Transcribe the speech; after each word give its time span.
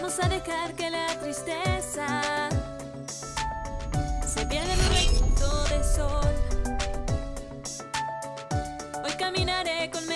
Vamos 0.00 0.20
a 0.22 0.28
dejar 0.28 0.74
que 0.74 0.88
la 0.90 1.08
tristeza 1.18 2.48
se 4.24 4.46
pierda 4.46 4.72
en 4.72 4.78
un 4.78 4.88
rayito 4.90 5.64
de 5.64 5.82
sol. 5.82 6.34
Hoy 9.04 9.12
caminaré 9.18 9.90
con 9.90 10.06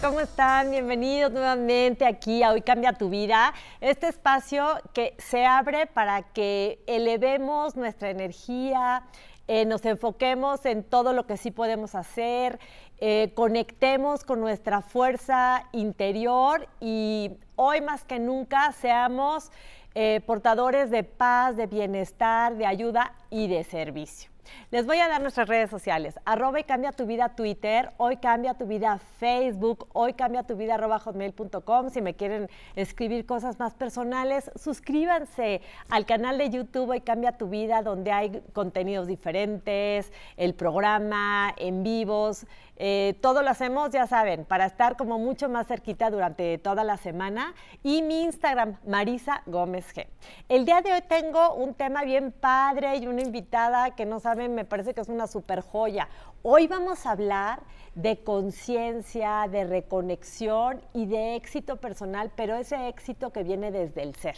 ¿cómo 0.00 0.20
están? 0.20 0.70
Bienvenidos 0.70 1.32
nuevamente 1.32 2.06
aquí 2.06 2.42
a 2.42 2.52
Hoy 2.52 2.62
Cambia 2.62 2.92
tu 2.92 3.08
Vida, 3.10 3.52
este 3.80 4.08
espacio 4.08 4.64
que 4.92 5.14
se 5.18 5.44
abre 5.44 5.86
para 5.86 6.22
que 6.22 6.78
elevemos 6.86 7.74
nuestra 7.74 8.10
energía, 8.10 9.02
eh, 9.48 9.64
nos 9.64 9.84
enfoquemos 9.84 10.64
en 10.66 10.84
todo 10.84 11.12
lo 11.12 11.26
que 11.26 11.36
sí 11.36 11.50
podemos 11.50 11.94
hacer, 11.94 12.60
eh, 12.98 13.32
conectemos 13.34 14.24
con 14.24 14.40
nuestra 14.40 14.82
fuerza 14.82 15.64
interior 15.72 16.68
y 16.80 17.32
hoy 17.56 17.80
más 17.80 18.04
que 18.04 18.18
nunca 18.18 18.72
seamos 18.72 19.50
eh, 19.94 20.20
portadores 20.26 20.90
de 20.90 21.02
paz, 21.02 21.56
de 21.56 21.66
bienestar, 21.66 22.56
de 22.56 22.66
ayuda 22.66 23.14
y 23.30 23.48
de 23.48 23.64
servicio. 23.64 24.30
Les 24.70 24.86
voy 24.86 24.98
a 24.98 25.08
dar 25.08 25.22
nuestras 25.22 25.48
redes 25.48 25.70
sociales. 25.70 26.18
Arroba 26.24 26.60
y 26.60 26.64
cambia 26.64 26.92
tu 26.92 27.06
vida 27.06 27.30
Twitter, 27.30 27.90
hoy 27.96 28.16
cambia 28.16 28.54
tu 28.54 28.66
vida 28.66 28.98
Facebook, 29.18 29.88
hoy 29.92 30.14
cambia 30.14 30.42
tu 30.42 30.56
vida 30.56 30.74
arroba 30.74 30.98
hotmail.com. 30.98 31.90
Si 31.90 32.02
me 32.02 32.14
quieren 32.14 32.48
escribir 32.74 33.26
cosas 33.26 33.58
más 33.58 33.74
personales, 33.74 34.50
suscríbanse 34.56 35.62
al 35.88 36.04
canal 36.06 36.38
de 36.38 36.50
YouTube 36.50 36.88
Hoy 36.90 37.00
cambia 37.02 37.32
tu 37.32 37.48
vida, 37.48 37.82
donde 37.82 38.12
hay 38.12 38.42
contenidos 38.52 39.06
diferentes, 39.06 40.12
el 40.36 40.54
programa, 40.54 41.54
en 41.56 41.82
vivos. 41.82 42.46
Eh, 42.80 43.18
todo 43.20 43.42
lo 43.42 43.50
hacemos, 43.50 43.90
ya 43.90 44.06
saben, 44.06 44.44
para 44.44 44.64
estar 44.64 44.96
como 44.96 45.18
mucho 45.18 45.48
más 45.48 45.66
cerquita 45.66 46.10
durante 46.10 46.58
toda 46.58 46.84
la 46.84 46.96
semana. 46.96 47.54
Y 47.82 48.02
mi 48.02 48.22
Instagram, 48.22 48.76
Marisa 48.86 49.42
Gómez 49.46 49.92
G. 49.94 50.06
El 50.48 50.64
día 50.64 50.80
de 50.80 50.92
hoy 50.92 51.02
tengo 51.08 51.54
un 51.54 51.74
tema 51.74 52.04
bien 52.04 52.30
padre 52.30 52.96
y 52.96 53.08
una 53.08 53.22
invitada 53.22 53.96
que 53.96 54.06
no 54.06 54.20
saben, 54.20 54.54
me 54.54 54.64
parece 54.64 54.94
que 54.94 55.00
es 55.00 55.08
una 55.08 55.26
super 55.26 55.60
joya. 55.60 56.08
Hoy 56.42 56.68
vamos 56.68 57.04
a 57.04 57.10
hablar 57.10 57.62
de 57.96 58.22
conciencia, 58.22 59.46
de 59.50 59.64
reconexión 59.64 60.80
y 60.94 61.06
de 61.06 61.34
éxito 61.34 61.76
personal, 61.76 62.30
pero 62.36 62.54
ese 62.54 62.86
éxito 62.86 63.32
que 63.32 63.42
viene 63.42 63.72
desde 63.72 64.04
el 64.04 64.14
ser. 64.14 64.36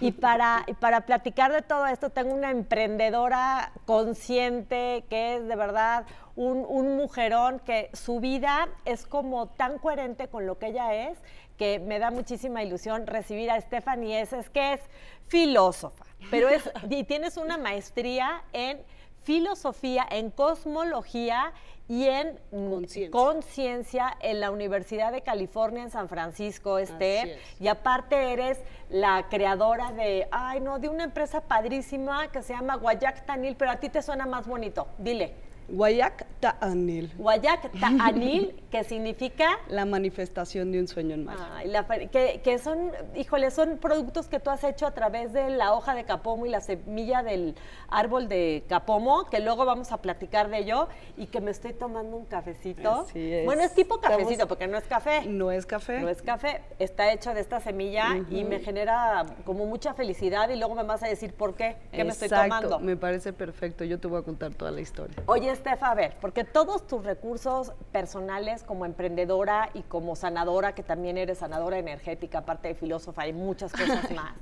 Y 0.00 0.12
para, 0.12 0.64
para 0.80 1.02
platicar 1.02 1.52
de 1.52 1.60
todo 1.60 1.86
esto, 1.86 2.08
tengo 2.08 2.32
una 2.32 2.50
emprendedora 2.50 3.72
consciente 3.84 5.04
que 5.10 5.36
es 5.36 5.46
de 5.46 5.54
verdad 5.54 6.06
un, 6.36 6.64
un 6.66 6.96
mujerón 6.96 7.58
que 7.58 7.90
su 7.92 8.18
vida 8.18 8.70
es 8.86 9.04
como 9.04 9.48
tan 9.48 9.78
coherente 9.78 10.28
con 10.28 10.46
lo 10.46 10.58
que 10.58 10.68
ella 10.68 10.94
es 10.94 11.18
que 11.58 11.78
me 11.80 11.98
da 11.98 12.10
muchísima 12.10 12.62
ilusión 12.62 13.06
recibir 13.06 13.50
a 13.50 13.60
Stephanie 13.60 14.22
es, 14.22 14.32
es 14.32 14.48
que 14.48 14.72
es 14.72 14.80
filósofa, 15.28 16.06
pero 16.30 16.48
es, 16.48 16.68
y 16.88 17.04
tienes 17.04 17.36
una 17.36 17.58
maestría 17.58 18.42
en 18.54 18.80
filosofía, 19.22 20.06
en 20.10 20.30
cosmología 20.30 21.52
y 21.88 22.06
en 22.06 22.38
mm, 22.52 23.10
Conciencia. 23.10 24.16
en 24.20 24.40
la 24.40 24.50
Universidad 24.50 25.12
de 25.12 25.22
California 25.22 25.82
en 25.82 25.90
San 25.90 26.08
Francisco, 26.08 26.78
Steph. 26.78 27.28
es. 27.28 27.60
Y 27.60 27.68
aparte 27.68 28.32
eres 28.32 28.58
la 28.88 29.28
creadora 29.28 29.92
de, 29.92 30.28
ay 30.30 30.60
no, 30.60 30.78
de 30.78 30.88
una 30.88 31.04
empresa 31.04 31.42
padrísima 31.42 32.30
que 32.30 32.42
se 32.42 32.54
llama 32.54 32.76
Guayac 32.76 33.26
Tanil, 33.26 33.56
pero 33.56 33.72
a 33.72 33.76
ti 33.76 33.88
te 33.88 34.02
suena 34.02 34.26
más 34.26 34.46
bonito. 34.46 34.86
Dile, 34.98 35.34
Guayac 35.68 36.26
Ta'anil, 36.40 37.12
Guayac 37.16 37.70
Tanil, 37.80 38.62
que 38.70 38.84
significa 38.84 39.58
la 39.68 39.84
manifestación 39.84 40.72
de 40.72 40.80
un 40.80 40.88
sueño 40.88 41.14
en 41.14 41.24
mayo. 41.24 41.40
Ay, 41.52 41.68
la 41.68 41.86
que, 41.86 42.40
que 42.42 42.58
son, 42.58 42.90
híjole, 43.14 43.50
son 43.50 43.78
productos 43.78 44.26
que 44.28 44.40
tú 44.40 44.50
has 44.50 44.64
hecho 44.64 44.86
a 44.86 44.92
través 44.92 45.32
de 45.32 45.50
la 45.50 45.72
hoja 45.74 45.94
de 45.94 46.04
capomo 46.04 46.46
y 46.46 46.48
la 46.48 46.60
semilla 46.60 47.22
del 47.22 47.54
árbol 47.88 48.28
de 48.28 48.64
capomo, 48.68 49.28
que 49.30 49.40
luego 49.40 49.64
vamos 49.64 49.92
a 49.92 50.02
platicar 50.02 50.50
de 50.50 50.58
ello 50.58 50.88
y 51.16 51.26
que 51.26 51.40
me 51.40 51.50
estoy 51.50 51.72
tomando 51.74 52.16
un 52.16 52.24
cafecito. 52.24 53.02
Así 53.02 53.32
es. 53.32 53.44
Bueno, 53.44 53.62
es 53.62 53.72
tipo 53.74 53.96
Estamos- 53.96 54.18
cafecito, 54.18 54.48
porque 54.48 54.66
no 54.66 54.78
es 54.78 54.84
café. 54.84 55.26
No 55.26 55.52
es 55.52 55.64
café. 55.64 56.00
No 56.00 56.08
es 56.08 56.22
café, 56.22 56.62
está 56.78 57.12
hecho 57.12 57.34
de 57.34 57.40
esta 57.40 57.60
semilla 57.60 58.16
y 58.30 58.44
me 58.44 58.58
genera 58.58 59.24
como 59.44 59.66
mucha 59.66 59.94
felicidad 59.94 60.48
y 60.50 60.56
luego 60.56 60.74
me 60.74 60.82
vas 60.82 61.02
a 61.02 61.08
decir 61.08 61.32
por 61.32 61.54
qué, 61.54 61.76
qué 61.92 62.04
me 62.04 62.10
estoy 62.10 62.28
tomando. 62.28 62.78
Me 62.80 62.96
parece 62.96 63.32
perfecto. 63.32 63.84
Yo 63.84 64.00
te 64.00 64.08
voy 64.08 64.20
a 64.20 64.22
contar 64.22 64.54
toda 64.54 64.70
la 64.70 64.80
historia. 64.80 65.16
Oye, 65.26 65.51
Estefa, 65.52 65.90
a 65.90 65.94
ver, 65.94 66.16
porque 66.20 66.44
todos 66.44 66.86
tus 66.86 67.04
recursos 67.04 67.72
personales 67.92 68.62
como 68.62 68.84
emprendedora 68.86 69.70
y 69.74 69.82
como 69.82 70.16
sanadora, 70.16 70.74
que 70.74 70.82
también 70.82 71.18
eres 71.18 71.38
sanadora 71.38 71.78
energética, 71.78 72.38
aparte 72.38 72.68
de 72.68 72.74
filósofa 72.74 73.26
y 73.26 73.32
muchas 73.32 73.72
cosas 73.72 74.10
más. 74.14 74.34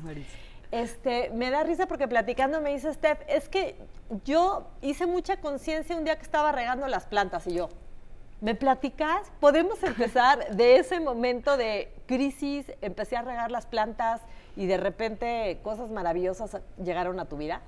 Este, 0.70 1.31
me 1.31 1.50
da 1.50 1.65
risa 1.65 1.87
porque 1.87 2.06
platicando 2.06 2.60
me 2.60 2.70
dice 2.70 2.93
Steph, 2.94 3.20
es 3.26 3.49
que 3.49 3.76
yo 4.25 4.69
hice 4.82 5.06
mucha 5.06 5.38
conciencia 5.38 5.97
un 5.97 6.04
día 6.04 6.16
que 6.16 6.22
estaba 6.22 6.53
regando 6.53 6.87
las 6.87 7.06
plantas 7.06 7.47
y 7.49 7.54
yo, 7.54 7.69
¿me 8.41 8.54
platicas? 8.54 9.32
¿Podemos 9.41 9.82
empezar 9.82 10.50
de 10.56 10.76
ese 10.76 11.00
momento 11.00 11.56
de 11.56 11.93
crisis, 12.06 12.72
empecé 12.82 13.16
a 13.16 13.22
regar 13.22 13.50
las 13.50 13.66
plantas 13.66 14.20
y 14.56 14.66
de 14.66 14.76
repente 14.76 15.59
cosas 15.62 15.91
maravillosas 15.91 16.59
llegaron 16.82 17.19
a 17.19 17.25
tu 17.25 17.37
vida? 17.37 17.62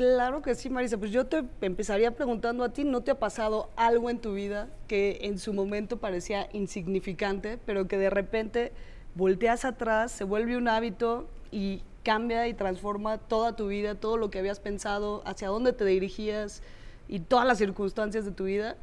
Claro 0.00 0.40
que 0.40 0.54
sí, 0.54 0.70
Marisa. 0.70 0.96
Pues 0.96 1.10
yo 1.10 1.26
te 1.26 1.44
empezaría 1.60 2.12
preguntando 2.12 2.64
a 2.64 2.70
ti, 2.70 2.84
¿no 2.84 3.02
te 3.02 3.10
ha 3.10 3.18
pasado 3.18 3.68
algo 3.76 4.08
en 4.08 4.18
tu 4.18 4.32
vida 4.32 4.70
que 4.88 5.18
en 5.24 5.38
su 5.38 5.52
momento 5.52 5.98
parecía 5.98 6.48
insignificante, 6.54 7.58
pero 7.66 7.86
que 7.86 7.98
de 7.98 8.08
repente 8.08 8.72
volteas 9.14 9.66
atrás, 9.66 10.10
se 10.10 10.24
vuelve 10.24 10.56
un 10.56 10.68
hábito 10.68 11.28
y 11.50 11.82
cambia 12.02 12.48
y 12.48 12.54
transforma 12.54 13.18
toda 13.18 13.56
tu 13.56 13.66
vida, 13.66 13.94
todo 13.94 14.16
lo 14.16 14.30
que 14.30 14.38
habías 14.38 14.58
pensado, 14.58 15.20
hacia 15.26 15.48
dónde 15.48 15.74
te 15.74 15.84
dirigías 15.84 16.62
y 17.06 17.20
todas 17.20 17.46
las 17.46 17.58
circunstancias 17.58 18.24
de 18.24 18.30
tu 18.30 18.44
vida? 18.44 18.76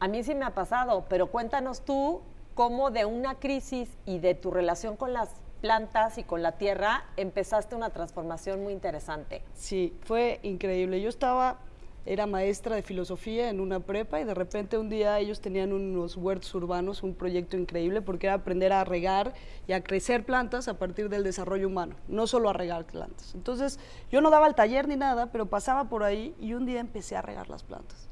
A 0.00 0.08
mí 0.08 0.24
sí 0.24 0.34
me 0.34 0.46
ha 0.46 0.54
pasado, 0.54 1.04
pero 1.10 1.26
cuéntanos 1.26 1.82
tú 1.82 2.22
cómo 2.54 2.90
de 2.90 3.04
una 3.04 3.34
crisis 3.34 3.90
y 4.06 4.18
de 4.18 4.34
tu 4.34 4.50
relación 4.50 4.96
con 4.96 5.12
las 5.12 5.28
plantas 5.60 6.18
y 6.18 6.24
con 6.24 6.42
la 6.42 6.52
tierra 6.52 7.04
empezaste 7.16 7.74
una 7.74 7.90
transformación 7.90 8.62
muy 8.62 8.72
interesante. 8.72 9.42
Sí, 9.54 9.94
fue 10.04 10.40
increíble. 10.42 11.00
Yo 11.00 11.08
estaba, 11.08 11.58
era 12.06 12.26
maestra 12.26 12.76
de 12.76 12.82
filosofía 12.82 13.50
en 13.50 13.60
una 13.60 13.80
prepa 13.80 14.20
y 14.20 14.24
de 14.24 14.34
repente 14.34 14.78
un 14.78 14.88
día 14.88 15.18
ellos 15.18 15.40
tenían 15.40 15.72
unos 15.72 16.16
huertos 16.16 16.54
urbanos, 16.54 17.02
un 17.02 17.14
proyecto 17.14 17.56
increíble 17.56 18.00
porque 18.02 18.26
era 18.26 18.34
aprender 18.34 18.72
a 18.72 18.84
regar 18.84 19.34
y 19.66 19.72
a 19.72 19.82
crecer 19.82 20.24
plantas 20.24 20.68
a 20.68 20.78
partir 20.78 21.08
del 21.08 21.24
desarrollo 21.24 21.66
humano, 21.66 21.96
no 22.06 22.26
solo 22.26 22.48
a 22.50 22.52
regar 22.52 22.86
plantas. 22.86 23.34
Entonces 23.34 23.78
yo 24.10 24.20
no 24.20 24.30
daba 24.30 24.46
el 24.46 24.54
taller 24.54 24.88
ni 24.88 24.96
nada, 24.96 25.30
pero 25.32 25.46
pasaba 25.46 25.88
por 25.88 26.02
ahí 26.02 26.34
y 26.40 26.54
un 26.54 26.66
día 26.66 26.80
empecé 26.80 27.16
a 27.16 27.22
regar 27.22 27.48
las 27.48 27.62
plantas. 27.62 28.08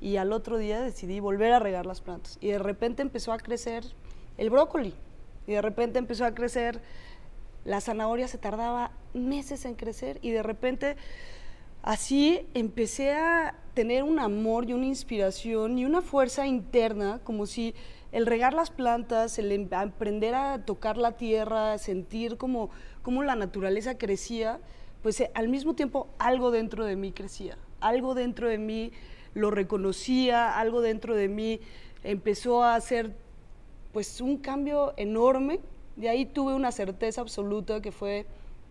Y 0.00 0.16
al 0.16 0.32
otro 0.32 0.58
día 0.58 0.80
decidí 0.80 1.20
volver 1.20 1.52
a 1.52 1.58
regar 1.58 1.86
las 1.86 2.00
plantas 2.00 2.38
y 2.40 2.48
de 2.48 2.58
repente 2.58 3.02
empezó 3.02 3.32
a 3.32 3.38
crecer 3.38 3.84
el 4.36 4.50
brócoli 4.50 4.94
y 5.46 5.52
de 5.52 5.62
repente 5.62 5.98
empezó 5.98 6.24
a 6.24 6.34
crecer 6.34 6.80
la 7.66 7.80
zanahoria 7.80 8.28
se 8.28 8.38
tardaba 8.38 8.92
meses 9.12 9.64
en 9.64 9.74
crecer 9.74 10.18
y 10.22 10.30
de 10.30 10.42
repente 10.42 10.96
así 11.82 12.46
empecé 12.54 13.12
a 13.12 13.56
tener 13.74 14.04
un 14.04 14.18
amor 14.20 14.68
y 14.68 14.72
una 14.72 14.86
inspiración 14.86 15.78
y 15.78 15.84
una 15.84 16.00
fuerza 16.00 16.46
interna, 16.46 17.20
como 17.24 17.44
si 17.44 17.74
el 18.12 18.24
regar 18.24 18.54
las 18.54 18.70
plantas, 18.70 19.38
el 19.38 19.52
em- 19.52 19.68
aprender 19.72 20.34
a 20.34 20.64
tocar 20.64 20.96
la 20.96 21.12
tierra, 21.16 21.76
sentir 21.78 22.36
como, 22.36 22.70
como 23.02 23.22
la 23.22 23.34
naturaleza 23.34 23.98
crecía, 23.98 24.60
pues 25.02 25.20
eh, 25.20 25.30
al 25.34 25.48
mismo 25.48 25.74
tiempo 25.74 26.08
algo 26.18 26.50
dentro 26.50 26.84
de 26.84 26.96
mí 26.96 27.12
crecía, 27.12 27.58
algo 27.80 28.14
dentro 28.14 28.48
de 28.48 28.58
mí 28.58 28.92
lo 29.34 29.50
reconocía, 29.50 30.56
algo 30.58 30.80
dentro 30.80 31.14
de 31.16 31.28
mí 31.28 31.60
empezó 32.04 32.62
a 32.62 32.76
hacer 32.76 33.14
pues 33.96 34.20
un 34.20 34.36
cambio 34.36 34.92
enorme. 34.98 35.58
De 35.96 36.10
ahí 36.10 36.26
tuve 36.26 36.52
una 36.52 36.70
certeza 36.70 37.22
absoluta 37.22 37.80
que 37.80 37.92
fue 37.92 38.26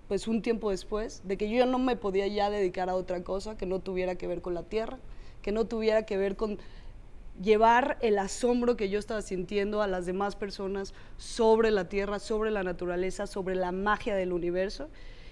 pues 0.08 0.28
un 0.28 0.44
tiempo 0.44 0.70
después, 0.70 1.24
de 1.26 1.36
que 1.36 1.50
yo 1.50 1.66
no 1.66 1.80
me 1.80 1.96
podía 1.96 2.28
ya 2.28 2.52
dedicar 2.52 2.92
a 2.92 2.96
otra 2.96 3.24
cosa 3.24 3.58
que 3.58 3.66
no 3.66 3.80
tuviera 3.80 4.14
que 4.20 4.28
ver 4.28 4.44
con 4.44 4.54
la 4.54 4.62
tierra, 4.62 5.00
que 5.42 5.52
no 5.52 5.66
tuviera 5.66 6.06
que 6.06 6.16
ver 6.16 6.36
con 6.36 6.60
llevar 7.42 7.98
el 8.02 8.20
asombro 8.20 8.78
que 8.78 8.90
yo 8.90 9.00
estaba 9.00 9.24
sintiendo 9.24 9.82
a 9.82 9.88
las 9.88 10.06
demás 10.06 10.36
personas 10.36 10.94
sobre 11.18 11.72
la 11.72 11.90
tierra, 11.90 12.20
sobre 12.20 12.52
la 12.52 12.62
naturaleza, 12.62 13.26
sobre 13.26 13.56
la 13.56 13.72
magia 13.72 14.16
del 14.16 14.32
universo. 14.32 14.90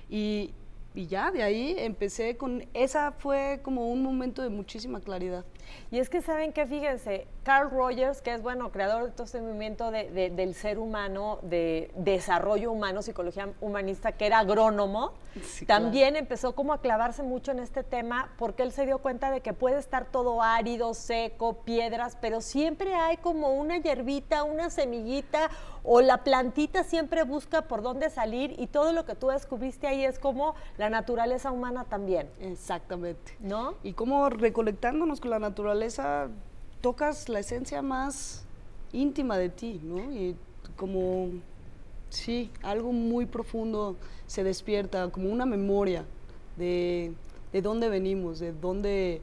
Y, 0.10 0.56
y 0.96 1.06
ya 1.06 1.30
de 1.30 1.44
ahí 1.44 1.76
empecé 1.78 2.36
con, 2.36 2.66
esa 2.74 3.12
fue 3.12 3.60
como 3.62 3.92
un 3.92 4.02
momento 4.02 4.42
de 4.42 4.50
muchísima 4.50 5.02
claridad. 5.02 5.46
Y 5.92 6.00
es 6.00 6.10
que 6.10 6.22
saben 6.22 6.54
que, 6.54 6.66
fíjense, 6.66 7.28
Carl 7.44 7.70
Rogers, 7.70 8.22
que 8.22 8.34
es, 8.34 8.42
bueno, 8.42 8.72
creador 8.72 9.04
de 9.06 9.12
todo 9.12 9.26
este 9.26 9.42
movimiento 9.42 9.92
de- 9.92 10.10
de- 10.10 10.30
del 10.30 10.56
ser 10.56 10.80
humano, 10.80 11.40
de 11.42 11.92
desarrollo 11.96 12.72
humano, 12.72 13.02
psicología 13.02 13.50
humanista, 13.62 14.12
que 14.14 14.26
era 14.26 14.40
agrónomo, 14.40 15.12
Sí, 15.44 15.66
claro. 15.66 15.84
también 15.86 16.16
empezó 16.16 16.54
como 16.56 16.74
a 16.74 16.80
clavarse 16.82 17.24
mucho 17.24 17.52
en 17.52 17.60
este 17.60 17.84
tema 17.84 18.32
porque 18.38 18.62
él 18.64 18.72
se 18.72 18.86
dio 18.86 19.00
cuenta 19.00 19.32
de 19.32 19.42
que 19.42 19.52
puede 19.54 19.78
estar 19.80 20.06
todo 20.06 20.42
árido, 20.44 20.94
seco, 20.94 21.54
piedras, 21.64 22.18
pero 22.22 22.40
siempre 22.40 22.94
hay 22.96 23.18
como 23.18 23.50
una 23.54 23.78
hierbita, 23.78 24.44
una 24.44 24.70
semillita 24.70 25.50
o 25.84 26.02
la 26.02 26.24
plantita 26.24 26.84
siempre 26.84 27.24
busca 27.24 27.64
por 27.64 27.82
dónde 27.82 28.10
salir 28.10 28.56
y 28.58 28.68
todo 28.68 28.94
lo 28.94 29.06
que 29.06 29.16
tú 29.16 29.28
descubriste 29.30 29.88
ahí 29.88 30.06
es 30.06 30.18
como 30.20 30.54
la 30.78 30.90
naturaleza 30.90 31.52
humana 31.52 31.84
también, 31.86 32.30
Exactamente. 32.40 33.36
¿no? 33.40 33.74
Y 33.84 33.94
como 33.94 34.30
reconectándonos 34.30 35.20
con 35.20 35.32
la 35.32 35.40
naturaleza, 35.40 35.53
tocas 36.82 37.30
la 37.30 37.40
esencia 37.40 37.82
más 37.82 38.46
íntima 38.92 39.38
de 39.38 39.50
ti, 39.50 39.80
¿no? 39.84 40.00
Y 40.12 40.36
como, 40.76 41.30
sí, 42.10 42.52
algo 42.62 42.92
muy 42.92 43.26
profundo 43.26 43.96
se 44.28 44.44
despierta, 44.44 45.10
como 45.10 45.30
una 45.30 45.46
memoria 45.46 46.06
de, 46.58 47.14
de 47.52 47.62
dónde 47.62 47.90
venimos, 47.90 48.40
de 48.40 48.54
dónde, 48.54 49.22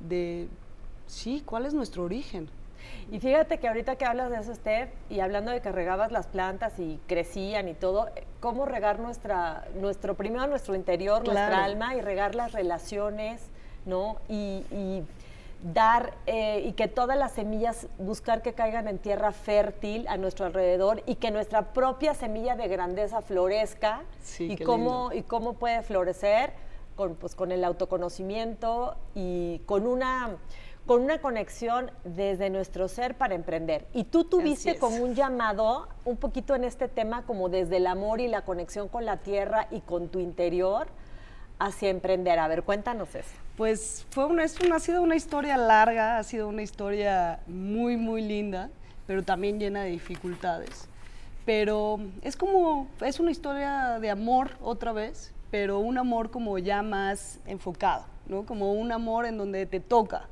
de, 0.00 0.48
sí, 1.06 1.42
cuál 1.44 1.66
es 1.66 1.74
nuestro 1.74 2.04
origen. 2.04 2.48
Y 3.10 3.20
fíjate 3.20 3.58
que 3.58 3.68
ahorita 3.68 3.96
que 3.96 4.04
hablas 4.04 4.30
de 4.30 4.38
eso, 4.38 4.54
Steph, 4.54 4.90
y 5.10 5.20
hablando 5.20 5.50
de 5.50 5.60
que 5.60 5.70
regabas 5.70 6.12
las 6.12 6.26
plantas 6.26 6.78
y 6.78 6.98
crecían 7.06 7.68
y 7.68 7.74
todo, 7.74 8.08
cómo 8.40 8.64
regar 8.64 9.00
nuestra, 9.00 9.66
nuestro, 9.80 10.16
primero 10.16 10.46
nuestro 10.46 10.74
interior, 10.74 11.24
nuestra 11.24 11.64
alma, 11.64 11.94
y 11.94 12.00
regar 12.00 12.34
las 12.34 12.52
relaciones, 12.52 13.42
¿no? 13.86 14.16
Y, 14.28 14.64
y 14.70 15.04
dar, 15.62 16.14
eh, 16.26 16.64
y 16.66 16.72
que 16.72 16.88
todas 16.88 17.16
las 17.16 17.32
semillas, 17.32 17.86
buscar 17.98 18.42
que 18.42 18.52
caigan 18.52 18.88
en 18.88 18.98
tierra 18.98 19.32
fértil 19.32 20.06
a 20.08 20.16
nuestro 20.16 20.46
alrededor 20.46 21.02
y 21.06 21.16
que 21.16 21.30
nuestra 21.30 21.72
propia 21.72 22.14
semilla 22.14 22.56
de 22.56 22.68
grandeza 22.68 23.22
florezca. 23.22 24.02
Sí, 24.22 24.52
y 24.52 24.56
cómo, 24.56 25.10
lindo. 25.10 25.14
y 25.14 25.22
cómo 25.22 25.54
puede 25.54 25.82
florecer 25.82 26.52
con, 26.96 27.14
pues, 27.14 27.34
con 27.34 27.52
el 27.52 27.64
autoconocimiento 27.64 28.96
y 29.14 29.60
con 29.66 29.86
una, 29.86 30.36
con 30.86 31.02
una 31.02 31.20
conexión 31.20 31.90
desde 32.04 32.50
nuestro 32.50 32.88
ser 32.88 33.16
para 33.16 33.34
emprender. 33.34 33.86
Y 33.94 34.04
tú 34.04 34.24
tuviste 34.24 34.78
como 34.78 34.96
un 34.96 35.14
llamado 35.14 35.88
un 36.04 36.16
poquito 36.16 36.54
en 36.56 36.64
este 36.64 36.88
tema, 36.88 37.24
como 37.24 37.48
desde 37.48 37.76
el 37.76 37.86
amor 37.86 38.20
y 38.20 38.26
la 38.26 38.44
conexión 38.44 38.88
con 38.88 39.04
la 39.04 39.18
tierra 39.18 39.68
y 39.70 39.80
con 39.80 40.08
tu 40.08 40.18
interior 40.18 40.88
hacia 41.62 41.90
emprender. 41.90 42.38
A 42.38 42.48
ver, 42.48 42.64
cuéntanos 42.64 43.14
eso. 43.14 43.30
Pues 43.56 44.04
fue 44.10 44.24
una, 44.26 44.42
es 44.44 44.58
una- 44.60 44.76
ha 44.76 44.80
sido 44.80 45.02
una 45.02 45.14
historia 45.14 45.56
larga, 45.56 46.18
ha 46.18 46.22
sido 46.24 46.48
una 46.48 46.62
historia 46.62 47.40
muy, 47.46 47.96
muy 47.96 48.22
linda, 48.22 48.68
pero 49.06 49.22
también 49.22 49.60
llena 49.60 49.82
de 49.82 49.90
dificultades. 49.90 50.88
Pero 51.44 52.00
es 52.22 52.36
como, 52.36 52.88
es 53.00 53.20
una 53.20 53.30
historia 53.30 53.98
de 54.00 54.10
amor 54.10 54.52
otra 54.60 54.92
vez, 54.92 55.32
pero 55.50 55.78
un 55.78 55.98
amor 55.98 56.30
como 56.30 56.58
ya 56.58 56.82
más 56.82 57.38
enfocado, 57.46 58.06
¿no? 58.26 58.44
Como 58.44 58.72
un 58.72 58.90
amor 58.90 59.26
en 59.26 59.38
donde 59.38 59.66
te 59.66 59.78
toca, 59.80 60.28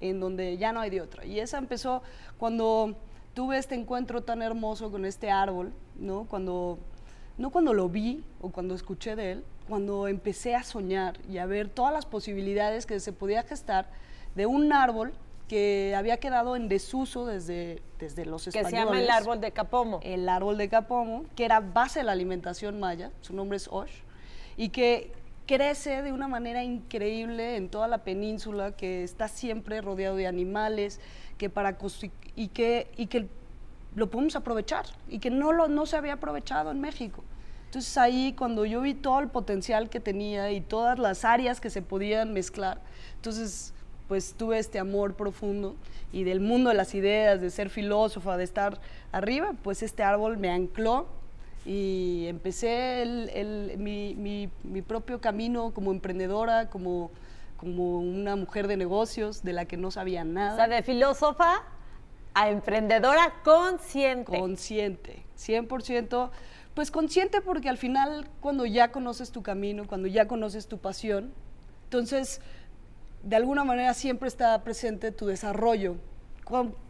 en 0.00 0.18
donde 0.20 0.56
ya 0.56 0.72
no 0.72 0.80
hay 0.80 0.90
de 0.90 1.00
otra. 1.00 1.24
Y 1.24 1.38
esa 1.38 1.58
empezó 1.58 2.02
cuando 2.38 2.96
tuve 3.34 3.58
este 3.58 3.74
encuentro 3.76 4.22
tan 4.22 4.42
hermoso 4.42 4.90
con 4.90 5.04
este 5.04 5.30
árbol, 5.30 5.72
¿no? 5.96 6.24
Cuando, 6.24 6.78
no 7.38 7.50
cuando 7.50 7.74
lo 7.74 7.88
vi 7.88 8.24
o 8.40 8.50
cuando 8.50 8.74
escuché 8.74 9.16
de 9.16 9.32
él, 9.32 9.44
cuando 9.68 10.08
empecé 10.08 10.54
a 10.54 10.62
soñar 10.62 11.18
y 11.28 11.38
a 11.38 11.46
ver 11.46 11.68
todas 11.68 11.92
las 11.92 12.06
posibilidades 12.06 12.86
que 12.86 13.00
se 13.00 13.12
podía 13.12 13.42
gestar 13.42 13.88
de 14.34 14.46
un 14.46 14.72
árbol 14.72 15.12
que 15.48 15.94
había 15.96 16.18
quedado 16.18 16.56
en 16.56 16.68
desuso 16.68 17.26
desde, 17.26 17.82
desde 17.98 18.24
los 18.24 18.44
Que 18.44 18.50
españoles. 18.50 18.70
se 18.70 18.76
llama 18.76 19.00
el 19.00 19.10
árbol 19.10 19.40
de 19.40 19.52
Capomo. 19.52 20.00
El 20.02 20.28
árbol 20.28 20.56
de 20.56 20.68
Capomo, 20.68 21.24
que 21.36 21.44
era 21.44 21.60
base 21.60 22.00
de 22.00 22.04
la 22.04 22.12
alimentación 22.12 22.80
maya, 22.80 23.10
su 23.20 23.34
nombre 23.34 23.56
es 23.56 23.68
Osh, 23.70 23.92
y 24.56 24.70
que 24.70 25.12
crece 25.46 26.02
de 26.02 26.12
una 26.12 26.28
manera 26.28 26.64
increíble 26.64 27.56
en 27.56 27.68
toda 27.68 27.88
la 27.88 27.98
península, 27.98 28.72
que 28.72 29.04
está 29.04 29.28
siempre 29.28 29.80
rodeado 29.82 30.16
de 30.16 30.26
animales, 30.26 31.00
que 31.36 31.50
para 31.50 31.76
y 32.34 32.48
que, 32.48 32.90
y 32.96 33.06
que 33.06 33.28
lo 33.94 34.10
podemos 34.10 34.36
aprovechar, 34.36 34.86
y 35.08 35.18
que 35.18 35.30
no, 35.30 35.52
lo, 35.52 35.68
no 35.68 35.84
se 35.84 35.96
había 35.96 36.14
aprovechado 36.14 36.70
en 36.70 36.80
México. 36.80 37.22
Entonces 37.74 37.98
ahí 37.98 38.34
cuando 38.38 38.64
yo 38.66 38.82
vi 38.82 38.94
todo 38.94 39.18
el 39.18 39.26
potencial 39.26 39.90
que 39.90 39.98
tenía 39.98 40.52
y 40.52 40.60
todas 40.60 40.96
las 41.00 41.24
áreas 41.24 41.60
que 41.60 41.70
se 41.70 41.82
podían 41.82 42.32
mezclar, 42.32 42.80
entonces 43.16 43.74
pues 44.06 44.34
tuve 44.34 44.60
este 44.60 44.78
amor 44.78 45.14
profundo 45.14 45.74
y 46.12 46.22
del 46.22 46.38
mundo 46.38 46.70
de 46.70 46.76
las 46.76 46.94
ideas, 46.94 47.40
de 47.40 47.50
ser 47.50 47.70
filósofa, 47.70 48.36
de 48.36 48.44
estar 48.44 48.78
arriba, 49.10 49.54
pues 49.64 49.82
este 49.82 50.04
árbol 50.04 50.36
me 50.38 50.50
ancló 50.52 51.08
y 51.66 52.26
empecé 52.28 53.02
el- 53.02 53.28
el- 53.34 53.76
mi, 53.78 54.14
mi- 54.14 54.50
mi 54.62 54.80
propio 54.80 55.20
camino 55.20 55.72
como 55.74 55.90
emprendedora, 55.90 56.70
como, 56.70 57.10
como 57.56 57.98
una 57.98 58.36
mujer 58.36 58.68
de 58.68 58.76
negocios 58.76 59.42
de 59.42 59.52
la 59.52 59.64
que 59.64 59.76
no 59.76 59.90
sabía 59.90 60.22
O 60.22 60.26
nada. 60.26 60.54
sea, 60.54 60.68
de 60.68 60.80
filósofa 60.84 61.64
a 62.34 62.50
emprendedora 62.50 63.32
consciente. 63.42 64.38
Consciente, 64.38 65.24
100%, 65.36 66.30
pues 66.74 66.90
consciente 66.90 67.40
porque 67.40 67.68
al 67.68 67.78
final 67.78 68.28
cuando 68.40 68.66
ya 68.66 68.90
conoces 68.90 69.30
tu 69.30 69.42
camino, 69.42 69.86
cuando 69.86 70.08
ya 70.08 70.26
conoces 70.26 70.66
tu 70.66 70.78
pasión, 70.78 71.32
entonces 71.84 72.40
de 73.22 73.36
alguna 73.36 73.64
manera 73.64 73.94
siempre 73.94 74.28
está 74.28 74.62
presente 74.64 75.12
tu 75.12 75.26
desarrollo, 75.26 75.96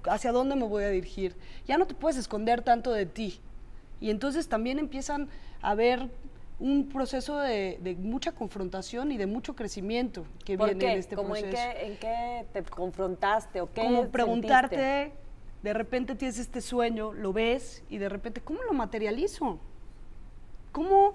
hacia 0.08 0.32
dónde 0.32 0.56
me 0.56 0.64
voy 0.66 0.84
a 0.84 0.88
dirigir. 0.88 1.36
Ya 1.66 1.78
no 1.78 1.86
te 1.86 1.94
puedes 1.94 2.16
esconder 2.16 2.62
tanto 2.62 2.92
de 2.92 3.06
ti. 3.06 3.40
Y 4.00 4.10
entonces 4.10 4.48
también 4.48 4.78
empiezan 4.78 5.28
a 5.62 5.70
haber 5.70 6.10
un 6.58 6.88
proceso 6.88 7.38
de, 7.38 7.78
de 7.82 7.94
mucha 7.94 8.32
confrontación 8.32 9.12
y 9.12 9.16
de 9.16 9.26
mucho 9.26 9.54
crecimiento 9.54 10.24
que 10.44 10.56
¿Por 10.56 10.68
viene 10.68 10.80
qué? 10.80 10.92
en 10.92 10.98
este 10.98 11.14
¿Cómo 11.14 11.36
en 11.36 11.42
proceso 11.42 11.72
qué, 11.74 11.86
en 11.86 11.96
qué 11.98 12.46
te 12.52 12.62
confrontaste 12.64 13.60
o 13.60 13.66
qué 13.72 13.82
como 13.82 14.02
sentiste? 14.02 14.12
preguntarte, 14.12 15.12
de 15.62 15.72
repente 15.72 16.14
tienes 16.14 16.38
este 16.38 16.60
sueño, 16.60 17.12
lo 17.12 17.32
ves 17.32 17.84
y 17.88 17.98
de 17.98 18.08
repente, 18.08 18.40
¿cómo 18.40 18.62
lo 18.62 18.72
materializo? 18.72 19.60
¿Cómo 20.74 21.12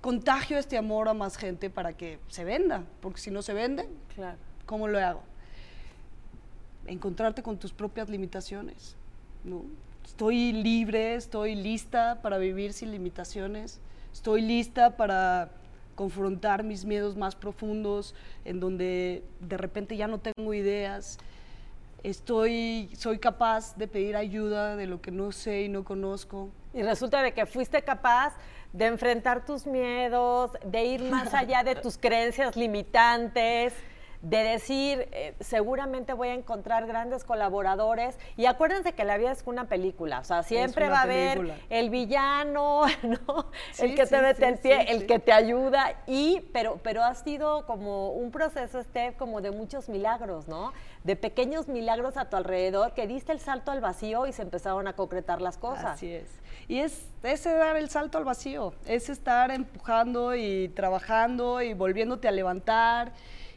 contagio 0.00 0.56
este 0.56 0.78
amor 0.78 1.06
a 1.06 1.12
más 1.12 1.36
gente 1.36 1.68
para 1.68 1.92
que 1.92 2.18
se 2.28 2.44
venda? 2.44 2.82
Porque 3.02 3.20
si 3.20 3.30
no 3.30 3.42
se 3.42 3.52
vende, 3.52 3.86
Claro. 4.14 4.38
¿cómo 4.64 4.88
lo 4.88 4.98
hago? 4.98 5.22
Encontrarte 6.86 7.42
con 7.42 7.58
tus 7.58 7.74
propias 7.74 8.08
limitaciones, 8.08 8.96
¿no? 9.44 9.66
Estoy 10.02 10.54
libre, 10.54 11.14
estoy 11.14 11.54
lista 11.54 12.20
para 12.22 12.38
vivir 12.38 12.72
sin 12.72 12.90
limitaciones, 12.90 13.80
estoy 14.14 14.40
lista 14.40 14.96
para 14.96 15.50
confrontar 15.94 16.64
mis 16.64 16.86
miedos 16.86 17.14
más 17.14 17.36
profundos, 17.36 18.14
en 18.46 18.60
donde 18.60 19.22
de 19.40 19.58
repente 19.58 19.94
ya 19.94 20.06
no 20.06 20.20
tengo 20.20 20.54
ideas, 20.54 21.18
estoy, 22.02 22.88
soy 22.96 23.18
capaz 23.18 23.76
de 23.76 23.88
pedir 23.88 24.16
ayuda 24.16 24.74
de 24.74 24.86
lo 24.86 25.02
que 25.02 25.10
no 25.10 25.32
sé 25.32 25.64
y 25.64 25.68
no 25.68 25.84
conozco. 25.84 26.48
Y 26.72 26.82
resulta 26.82 27.22
de 27.22 27.34
que 27.34 27.44
fuiste 27.44 27.82
capaz 27.82 28.34
de 28.72 28.86
enfrentar 28.86 29.44
tus 29.44 29.66
miedos, 29.66 30.52
de 30.64 30.84
ir 30.84 31.02
más 31.02 31.34
allá 31.34 31.62
de 31.62 31.74
tus 31.74 31.98
creencias 31.98 32.56
limitantes, 32.56 33.74
de 34.22 34.38
decir, 34.38 35.08
eh, 35.10 35.34
seguramente 35.40 36.12
voy 36.12 36.28
a 36.28 36.34
encontrar 36.34 36.86
grandes 36.86 37.24
colaboradores. 37.24 38.16
Y 38.36 38.46
acuérdense 38.46 38.92
que 38.92 39.04
la 39.04 39.18
vida 39.18 39.32
es 39.32 39.42
una 39.46 39.66
película, 39.66 40.20
o 40.20 40.24
sea, 40.24 40.44
siempre 40.44 40.88
va 40.88 41.00
a 41.00 41.02
haber 41.02 41.54
el 41.68 41.90
villano, 41.90 42.82
¿no? 43.02 43.50
el 43.78 43.90
Sí, 43.90 43.94
que 43.96 44.06
te 44.06 44.20
mete 44.22 44.46
sí, 44.46 44.52
el 44.52 44.58
pie, 44.58 44.92
el 44.92 45.06
que 45.06 45.18
te 45.18 45.32
ayuda. 45.32 45.96
Y, 46.06 46.40
pero, 46.52 46.78
pero 46.82 47.02
ha 47.02 47.14
sido 47.14 47.66
como 47.66 48.12
un 48.12 48.30
proceso, 48.30 48.80
Steph, 48.80 49.16
como 49.16 49.40
de 49.40 49.50
muchos 49.50 49.88
milagros, 49.88 50.46
¿no? 50.46 50.72
De 51.02 51.16
pequeños 51.16 51.66
milagros 51.66 52.16
a 52.16 52.30
tu 52.30 52.36
alrededor 52.36 52.94
que 52.94 53.08
diste 53.08 53.32
el 53.32 53.40
salto 53.40 53.72
al 53.72 53.80
vacío 53.80 54.28
y 54.28 54.32
se 54.32 54.42
empezaron 54.42 54.86
a 54.86 54.92
concretar 54.92 55.42
las 55.42 55.58
cosas. 55.58 55.84
Así 55.84 56.12
es. 56.12 56.28
Y 56.68 56.78
es 56.78 57.08
ese 57.24 57.52
dar 57.52 57.76
el 57.76 57.90
salto 57.90 58.18
al 58.18 58.24
vacío, 58.24 58.72
es 58.86 59.08
estar 59.08 59.50
empujando 59.50 60.36
y 60.36 60.68
trabajando 60.68 61.60
y 61.60 61.74
volviéndote 61.74 62.28
a 62.28 62.30
levantar. 62.30 63.12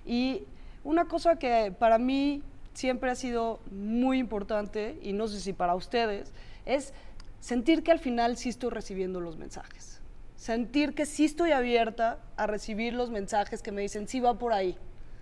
Y 0.06 0.48
una 0.86 1.06
cosa 1.06 1.36
que 1.36 1.74
para 1.78 1.98
mí 1.98 2.42
siempre 2.74 3.10
ha 3.10 3.16
sido 3.16 3.60
muy 3.72 4.20
importante, 4.20 4.98
y 5.02 5.12
no 5.12 5.28
sé 5.28 5.42
si 5.42 5.52
para 5.52 5.76
ustedes, 5.76 6.32
es 6.66 6.94
sentir 7.40 7.84
que 7.84 7.92
al 7.92 8.00
final 8.00 8.38
sí 8.38 8.50
estoy 8.50 8.70
recibiendo 8.70 9.20
los 9.20 9.38
mensajes. 9.38 10.02
Sentir 10.36 10.94
que 10.94 11.06
sí 11.06 11.26
estoy 11.26 11.52
abierta 11.52 12.20
a 12.38 12.48
recibir 12.48 12.94
los 12.94 13.10
mensajes 13.10 13.62
que 13.62 13.72
me 13.72 13.82
dicen, 13.82 14.08
sí 14.08 14.20
va 14.20 14.38
por 14.38 14.54
ahí, 14.54 14.78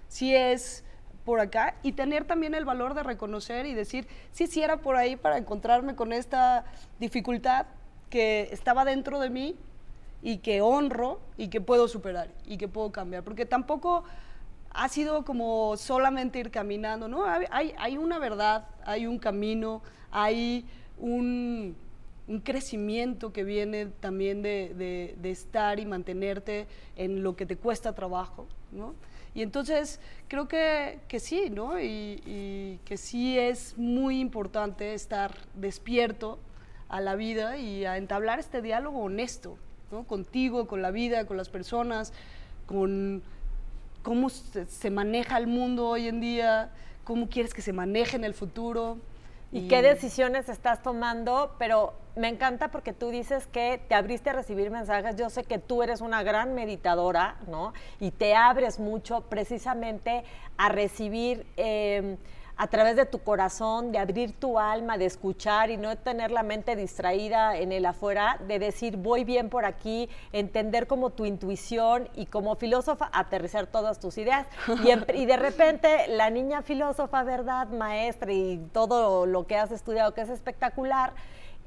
sí 0.10 0.36
es 0.36 0.84
por 1.24 1.40
acá 1.40 1.76
y 1.82 1.94
tener 1.94 2.26
también 2.26 2.54
el 2.56 2.66
valor 2.66 2.94
de 2.94 3.04
reconocer 3.04 3.66
y 3.66 3.74
decir, 3.74 4.08
sí, 4.34 4.48
sí 4.48 4.62
era 4.62 4.78
por 4.78 4.98
ahí 4.98 5.16
para 5.16 5.38
encontrarme 5.38 5.96
con 5.96 6.12
esta 6.12 6.66
dificultad 7.00 7.68
que 8.10 8.50
estaba 8.52 8.84
dentro 8.84 9.20
de 9.22 9.30
mí 9.30 9.56
y 10.22 10.40
que 10.40 10.62
honro 10.62 11.22
y 11.38 11.48
que 11.48 11.62
puedo 11.62 11.88
superar 11.88 12.30
y 12.46 12.58
que 12.58 12.68
puedo 12.68 12.92
cambiar. 12.92 13.24
Porque 13.24 13.46
tampoco 13.46 14.04
ha 14.74 14.90
sido 14.90 15.24
como 15.24 15.78
solamente 15.78 16.40
ir 16.40 16.50
caminando, 16.52 17.08
¿no? 17.08 17.26
Hay, 17.26 17.74
hay- 17.78 17.98
una 17.98 18.20
verdad, 18.20 18.68
hay 18.86 19.06
un 19.08 19.20
camino, 19.20 19.82
hay 20.12 20.66
un, 20.98 21.76
un 22.28 22.40
crecimiento 22.40 23.32
que 23.34 23.44
viene 23.44 23.88
también 23.88 24.42
de, 24.42 24.74
de- 24.76 25.16
de 25.22 25.32
estar 25.32 25.80
y 25.80 25.86
mantenerte 25.86 26.68
en 26.96 27.22
lo 27.24 27.36
que 27.36 27.46
te 27.46 27.56
cuesta 27.58 27.94
trabajo, 27.94 28.48
¿no? 28.72 28.96
Y 29.36 29.42
entonces 29.42 30.00
creo 30.28 30.48
que, 30.48 31.00
que 31.08 31.20
sí, 31.20 31.50
¿no? 31.50 31.80
Y, 31.80 32.22
y 32.26 32.80
que 32.86 32.98
sí 32.98 33.38
es 33.38 33.78
muy 33.78 34.20
importante 34.20 34.94
estar 34.94 35.36
despierto 35.56 36.38
a 36.90 37.02
la 37.02 37.16
vida 37.16 37.58
y 37.58 37.86
a 37.86 37.98
entablar 37.98 38.40
este 38.40 38.62
diálogo 38.62 39.00
honesto, 39.00 39.58
¿no? 39.92 40.04
Contigo, 40.04 40.68
con 40.68 40.82
la 40.84 40.92
vida, 40.92 41.26
con 41.26 41.38
las 41.38 41.50
personas, 41.50 42.14
con 42.68 43.24
cómo 44.04 44.30
se, 44.30 44.68
se 44.68 44.92
maneja 44.92 45.38
el 45.38 45.48
mundo 45.48 45.88
hoy 45.88 46.08
en 46.08 46.22
día, 46.22 46.72
cómo 47.04 47.30
quieres 47.30 47.54
que 47.54 47.62
se 47.62 47.74
maneje 47.74 48.16
en 48.16 48.24
el 48.24 48.34
futuro. 48.34 48.98
y 49.52 49.68
qué 49.68 49.84
decisiones 49.84 50.50
estás 50.50 50.82
tomando, 50.82 51.56
pero 51.60 51.94
me 52.16 52.28
encanta 52.28 52.70
porque 52.70 52.92
tú 52.92 53.10
dices 53.10 53.48
que 53.48 53.80
te 53.88 53.96
abriste 53.96 54.30
a 54.30 54.34
recibir 54.34 54.72
mensajes. 54.72 55.16
Yo 55.16 55.30
sé 55.30 55.44
que 55.44 55.60
tú 55.60 55.84
eres 55.84 56.02
una 56.02 56.24
gran 56.24 56.54
meditadora, 56.54 57.38
¿no? 57.48 57.74
Y 58.00 58.12
te 58.12 58.36
abres 58.36 58.80
mucho 58.80 59.22
precisamente 59.30 60.24
a 60.58 60.70
recibir 60.70 61.46
eh, 61.58 62.18
a 62.56 62.68
través 62.68 62.96
de 62.96 63.06
tu 63.06 63.20
corazón, 63.20 63.92
de 63.92 63.98
abrir 63.98 64.34
tu 64.34 64.60
alma, 64.60 64.98
de 64.98 65.06
escuchar 65.06 65.72
y 65.72 65.78
no 65.78 65.96
tener 65.98 66.32
la 66.32 66.44
mente 66.44 66.76
distraída 66.76 67.58
en 67.58 67.72
el 67.72 67.86
afuera, 67.86 68.40
de 68.48 68.60
decir 68.60 68.98
voy 68.98 69.24
bien 69.24 69.50
por 69.50 69.66
aquí, 69.66 70.10
entender 70.32 70.88
como 70.88 71.10
tu 71.10 71.26
intuición 71.26 72.10
y 72.16 72.28
como 72.28 72.56
filósofa 72.56 73.10
aterrizar 73.12 73.68
todas 73.68 74.00
tus 74.00 74.18
ideas. 74.18 74.48
Y, 75.14 75.26
de 75.26 75.38
repente 75.38 76.08
la 76.10 76.30
niña 76.30 76.62
filósofa, 76.62 77.24
¿verdad? 77.24 77.68
Maestra 77.70 78.32
y 78.32 78.58
todo 78.72 79.26
lo 79.26 79.48
que 79.48 79.58
has 79.58 79.72
estudiado, 79.72 80.14
que 80.14 80.22
es 80.22 80.30
espectacular, 80.30 81.14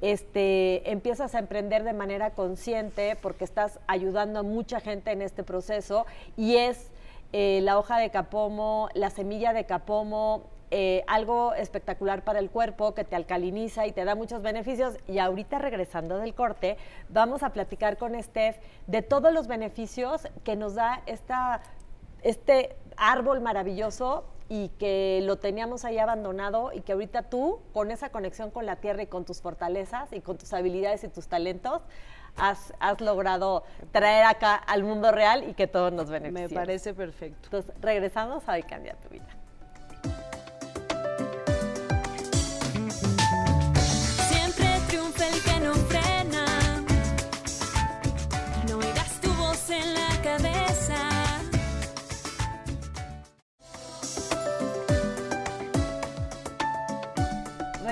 este, 0.01 0.91
empiezas 0.91 1.35
a 1.35 1.39
emprender 1.39 1.83
de 1.83 1.95
manera 1.95 2.31
consciente 2.31 3.17
porque 3.21 3.45
estás 3.45 3.81
ayudando 3.87 4.41
a 4.41 4.43
mucha 4.43 4.81
gente 4.81 5.11
en 5.11 5.23
este 5.23 5.43
proceso 5.43 6.07
y 6.37 6.57
es 6.57 6.91
eh, 7.33 7.61
la 7.63 7.79
hoja 7.79 7.99
de 7.99 8.11
capomo, 8.11 8.89
la 8.95 9.11
semilla 9.11 9.53
de 9.53 9.65
capomo, 9.65 10.45
eh, 10.71 11.05
algo 11.07 11.55
espectacular 11.55 12.25
para 12.25 12.39
el 12.39 12.51
cuerpo 12.51 12.95
que 12.95 13.05
te 13.05 13.17
alcaliniza 13.17 13.87
y 13.87 13.93
te 13.93 14.05
da 14.05 14.15
muchos 14.15 14.43
beneficios. 14.43 14.97
Y 15.07 15.19
ahorita 15.19 15.59
regresando 15.59 16.19
del 16.19 16.35
corte, 16.35 16.77
vamos 17.09 17.43
a 17.43 17.51
platicar 17.51 17.97
con 17.97 18.21
Steph 18.23 18.57
de 18.87 19.03
todos 19.03 19.33
los 19.33 19.47
beneficios 19.47 20.27
que 20.45 20.57
nos 20.57 20.75
da 20.75 21.03
esta, 21.07 21.63
este 22.23 22.77
árbol 22.97 23.41
maravilloso 23.41 24.25
y 24.49 24.69
que 24.79 25.21
lo 25.25 25.37
teníamos 25.37 25.85
ahí 25.85 25.99
abandonado 25.99 26.73
y 26.73 26.81
que 26.81 26.93
ahorita 26.93 27.23
tú, 27.23 27.61
con 27.73 27.91
esa 27.91 28.11
conexión 28.11 28.51
con 28.51 28.65
la 28.67 28.77
tierra 28.77 29.03
y 29.03 29.07
con 29.07 29.25
tus 29.25 29.41
fortalezas 29.41 30.13
y 30.13 30.21
con 30.21 30.39
tus 30.39 30.53
habilidades 30.53 31.03
y 31.05 31.09
tus 31.09 31.27
talentos, 31.29 31.83
has, 32.37 32.73
has 32.81 33.01
logrado 33.01 33.65
traer 33.93 34.25
acá 34.25 34.55
al 34.55 34.85
mundo 34.85 35.11
real 35.11 35.49
y 35.49 35.55
que 35.55 35.67
todos 35.67 35.93
nos 35.93 36.11
Me 36.11 36.21
beneficien. 36.21 36.61
parece 36.61 36.95
perfecto. 36.95 37.41
Entonces, 37.45 37.75
regresamos 37.81 38.49
a 38.49 38.53
Hoy 38.53 38.63
Cambia 38.63 38.95
Tu 38.97 39.09
Vida. 39.09 39.27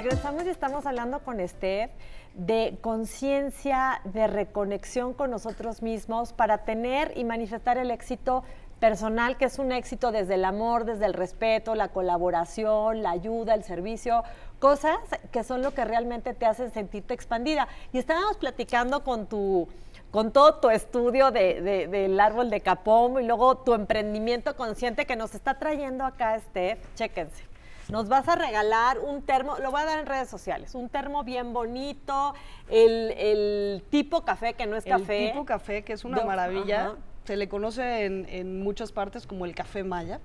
Regresamos 0.05 0.45
y 0.45 0.51
estamos 0.51 0.85
hablando 0.85 1.21
con 1.21 1.41
Steph 1.49 1.91
de 2.35 2.77
conciencia, 2.83 4.03
de 4.05 4.27
reconexión 4.27 5.15
con 5.15 5.31
nosotros 5.31 5.81
mismos 5.81 6.35
para 6.35 6.59
tener 6.59 7.17
y 7.17 7.25
manifestar 7.25 7.79
el 7.79 7.91
éxito 7.91 8.45
personal, 8.81 9.39
que 9.39 9.47
es 9.47 9.59
un 9.59 9.73
éxito 9.73 10.13
desde 10.13 10.35
el 10.35 10.45
amor, 10.45 10.85
desde 10.85 11.07
el 11.07 11.15
respeto, 11.15 11.75
la 11.75 11.89
colaboración, 11.89 13.03
la 13.03 13.13
ayuda, 13.13 13.55
el 13.55 13.65
servicio, 13.65 14.25
cosas 14.59 14.99
que 15.33 15.43
son 15.43 15.63
lo 15.63 15.73
que 15.73 15.87
realmente 15.87 16.35
te 16.35 16.45
hacen 16.45 16.71
sentirte 16.71 17.15
expandida. 17.15 17.67
Y 17.95 17.99
estábamos 17.99 18.37
platicando 18.37 19.05
con 19.05 19.25
tu 19.27 19.69
con 20.11 20.33
todo 20.33 20.57
tu 20.57 20.69
estudio 20.69 21.31
de- 21.31 21.63
de- 21.63 21.87
del 21.89 22.21
árbol 22.21 22.51
de 22.51 22.61
Capom 22.61 23.19
y 23.21 23.25
luego 23.25 23.57
tu 23.57 23.73
emprendimiento 23.73 24.55
consciente 24.55 25.07
que 25.07 25.17
nos 25.17 25.35
está 25.35 25.59
trayendo 25.59 26.05
acá, 26.05 26.39
Steph. 26.39 26.79
Chéquense. 26.95 27.54
Nos 27.95 28.09
vas 28.09 28.27
a 28.29 28.35
regalar 28.35 28.99
un 28.99 29.23
termo, 29.23 29.57
lo 29.59 29.71
voy 29.71 29.83
a 29.83 29.85
dar 29.85 30.01
en 30.01 30.07
redes 30.07 30.29
sociales, 30.29 30.75
un 30.75 30.89
termo 30.89 31.23
bien 31.23 31.53
bonito, 31.53 32.35
el, 32.69 33.13
el 33.17 33.85
tipo 33.89 34.25
café 34.25 34.55
que 34.55 34.67
no 34.67 34.75
es 34.77 34.85
café. 34.85 35.27
El 35.27 35.31
tipo 35.31 35.45
café, 35.45 35.85
que 35.85 35.93
es 35.93 36.05
una 36.05 36.19
Do- 36.19 36.27
maravilla, 36.27 36.87
ajá. 36.87 36.97
se 37.25 37.37
le 37.37 37.49
conoce 37.49 38.05
en, 38.05 38.27
en 38.29 38.63
muchas 38.65 38.91
partes 38.91 39.29
como 39.29 39.45
el 39.45 39.55
café 39.55 39.85
maya. 39.85 40.19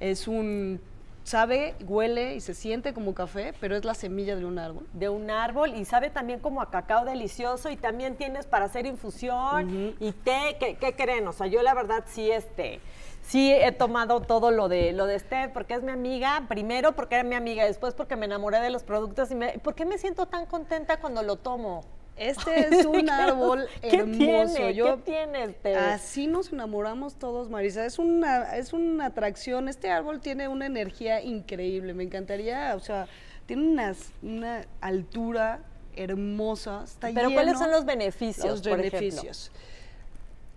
Es 0.00 0.28
un, 0.28 0.80
sabe, 1.22 1.74
huele 1.86 2.36
y 2.36 2.40
se 2.40 2.54
siente 2.54 2.94
como 2.94 3.12
café, 3.14 3.52
pero 3.60 3.76
es 3.76 3.84
la 3.84 3.92
semilla 3.92 4.34
de 4.34 4.46
un 4.46 4.58
árbol. 4.58 4.86
de 4.94 5.10
un 5.10 5.30
árbol 5.30 5.74
y 5.74 5.84
sabe 5.84 6.08
también 6.08 6.40
como 6.40 6.62
a 6.62 6.70
cacao 6.70 7.04
delicioso 7.04 7.68
y 7.68 7.76
también 7.76 8.16
tienes 8.16 8.46
para 8.46 8.64
hacer 8.64 8.86
infusión 8.86 9.94
y 10.00 10.12
té, 10.12 10.56
¿qué, 10.58 10.76
qué 10.80 10.94
creen? 10.96 11.28
O 11.28 11.32
sea, 11.34 11.48
yo 11.48 11.62
la 11.62 11.74
verdad 11.74 12.04
sí 12.06 12.30
este 12.30 12.80
sí 13.22 13.52
he 13.52 13.72
tomado 13.72 14.20
todo 14.20 14.50
lo 14.50 14.68
de 14.68 14.92
lo 14.92 15.06
de 15.06 15.18
Steph 15.18 15.52
porque 15.52 15.74
es 15.74 15.82
mi 15.82 15.92
amiga, 15.92 16.44
primero 16.48 16.92
porque 16.92 17.16
era 17.16 17.24
mi 17.24 17.34
amiga, 17.34 17.64
después 17.64 17.94
porque 17.94 18.16
me 18.16 18.26
enamoré 18.26 18.60
de 18.60 18.70
los 18.70 18.82
productos 18.82 19.30
y 19.30 19.34
me, 19.34 19.58
¿por 19.58 19.74
qué 19.74 19.84
me 19.84 19.98
siento 19.98 20.26
tan 20.26 20.46
contenta 20.46 20.98
cuando 21.00 21.22
lo 21.22 21.36
tomo? 21.36 21.84
Este 22.16 22.68
es 22.68 22.84
un 22.84 23.08
árbol 23.08 23.66
¿Qué 23.80 23.96
hermoso. 23.96 24.54
tiene? 24.54 24.74
Yo- 24.74 24.96
¿Qué 24.96 25.02
tiene 25.12 25.44
este? 25.44 25.74
Así 25.74 26.26
nos 26.26 26.52
enamoramos 26.52 27.14
todos, 27.14 27.48
Marisa. 27.48 27.86
Es 27.86 27.98
una, 27.98 28.56
es 28.58 28.74
una 28.74 29.06
atracción. 29.06 29.68
Este 29.68 29.90
árbol 29.90 30.20
tiene 30.20 30.46
una 30.46 30.66
energía 30.66 31.22
increíble. 31.22 31.94
Me 31.94 32.02
encantaría, 32.02 32.74
o 32.76 32.80
sea, 32.80 33.06
tiene 33.46 33.66
unas, 33.68 34.12
una 34.22 34.66
altura 34.82 35.60
hermosa. 35.96 36.82
Está 36.84 37.08
Pero 37.14 37.30
¿cuáles 37.32 37.58
son 37.58 37.70
los 37.70 37.86
beneficios? 37.86 38.46
Los 38.50 38.68
por 38.68 38.80
ejemplo? 38.84 39.22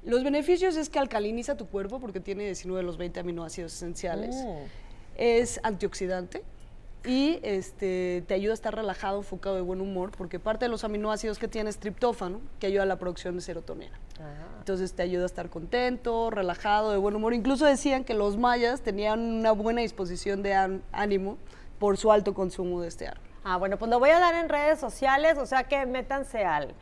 Los 0.05 0.24
beneficios 0.24 0.75
es 0.75 0.89
que 0.89 1.00
alcaliniza 1.00 1.55
tu 1.55 1.67
cuerpo 1.67 2.00
porque 2.00 2.19
tiene 2.19 2.43
19 2.45 2.81
de 2.81 2.86
los 2.86 2.98
20 2.98 3.19
aminoácidos 3.22 3.74
esenciales. 3.74 4.36
Mm. 4.36 4.57
Es 5.15 5.60
antioxidante 5.63 6.43
y 7.05 7.39
este, 7.43 8.24
te 8.27 8.33
ayuda 8.33 8.51
a 8.51 8.55
estar 8.55 8.75
relajado, 8.75 9.17
enfocado 9.17 9.55
de 9.55 9.62
buen 9.62 9.81
humor, 9.81 10.12
porque 10.17 10.39
parte 10.39 10.65
de 10.65 10.69
los 10.69 10.83
aminoácidos 10.83 11.38
que 11.38 11.48
tiene 11.48 11.69
es 11.69 11.77
triptófano, 11.77 12.39
que 12.60 12.67
ayuda 12.67 12.83
a 12.83 12.86
la 12.86 12.98
producción 12.98 13.36
de 13.36 13.41
serotonina. 13.41 13.98
Ah. 14.19 14.33
Entonces 14.60 14.93
te 14.93 15.03
ayuda 15.03 15.24
a 15.24 15.25
estar 15.25 15.50
contento, 15.50 16.29
relajado, 16.29 16.91
de 16.91 16.98
buen 16.98 17.15
humor. 17.15 17.33
Incluso 17.33 17.65
decían 17.65 18.03
que 18.05 18.13
los 18.13 18.38
mayas 18.38 18.81
tenían 18.81 19.19
una 19.19 19.51
buena 19.51 19.81
disposición 19.81 20.43
de 20.43 20.53
án- 20.53 20.81
ánimo 20.93 21.38
por 21.79 21.98
su 21.98 22.12
alto 22.12 22.33
consumo 22.33 22.81
de 22.81 22.88
este 22.88 23.07
árbol. 23.07 23.24
Ah, 23.43 23.57
bueno, 23.57 23.77
pues 23.77 23.91
lo 23.91 24.00
voy 24.00 24.10
a 24.12 24.19
dar 24.19 24.36
en 24.36 24.48
redes 24.48 24.79
sociales, 24.79 25.38
o 25.38 25.45
sea 25.45 25.65
que 25.65 25.86
métanse 25.86 26.45
al 26.45 26.74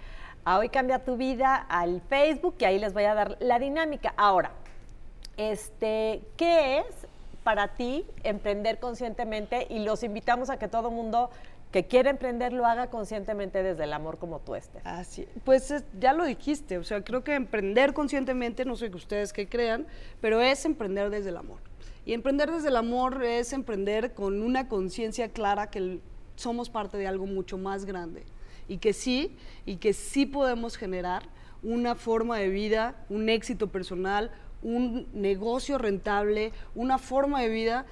a 0.44 0.58
Hoy 0.58 0.70
Cambia 0.70 1.00
Tu 1.00 1.18
Vida, 1.18 1.56
al 1.56 2.02
Facebook, 2.02 2.56
y 2.60 2.66
ahí 2.66 2.80
les 2.80 2.94
voy 2.94 3.04
a 3.04 3.14
dar 3.14 3.38
la 3.40 3.60
dinámica. 3.60 4.14
Ahora, 4.18 4.52
este, 5.38 6.22
¿qué 6.38 6.80
es 6.80 6.86
para 7.44 7.70
ti 7.70 8.06
emprender 8.24 8.80
conscientemente 8.80 9.66
y 9.70 9.80
los 9.80 10.04
invitamos 10.04 10.50
a 10.50 10.58
que 10.58 10.68
todo 10.68 10.92
mundo 10.92 11.30
que 11.72 11.86
quiera 11.86 12.10
emprender 12.10 12.52
lo 12.52 12.66
haga 12.66 12.88
conscientemente 12.88 13.64
desde 13.64 13.86
el 13.86 13.94
amor 13.94 14.18
como 14.18 14.40
tú 14.40 14.56
estés. 14.56 14.86
Así, 14.86 15.26
pues 15.46 15.72
es- 15.72 15.86
ya 16.00 16.12
lo 16.12 16.26
dijiste, 16.26 16.78
o 16.78 16.84
sea, 16.84 17.02
creo 17.02 17.24
que 17.24 17.34
emprender 17.34 17.94
conscientemente, 17.94 18.66
no 18.66 18.76
sé 18.76 18.92
que 18.92 18.98
ustedes 18.98 19.32
que 19.32 19.48
crean, 19.48 19.88
pero 20.20 20.42
es 20.42 20.66
emprender 20.66 21.10
desde 21.10 21.30
el 21.30 21.38
amor. 21.38 21.60
Y 22.06 22.14
emprender 22.14 22.52
desde 22.52 22.68
el 22.68 22.76
amor 22.76 23.24
es 23.24 23.54
emprender 23.54 24.14
con 24.14 24.42
una 24.42 24.68
conciencia 24.68 25.30
clara 25.30 25.70
que 25.70 26.00
somos 26.36 26.70
parte 26.70 26.98
de 26.98 27.08
algo 27.08 27.26
mucho 27.26 27.58
más 27.58 27.86
grande 27.86 28.24
y 28.72 28.78
que 28.78 28.94
sí, 28.94 29.36
y 29.66 29.76
que 29.76 29.92
sí 29.92 30.26
podemos 30.26 30.78
generar 30.78 31.24
una 31.62 31.94
forma 31.94 32.38
de 32.38 32.48
vida, 32.48 32.96
un 33.10 33.28
éxito 33.28 33.68
personal, 33.68 34.32
un 34.62 35.10
negocio 35.12 35.78
rentable, 35.78 36.54
una 36.74 36.98
forma 36.98 37.42
de 37.42 37.50
vida 37.50 37.86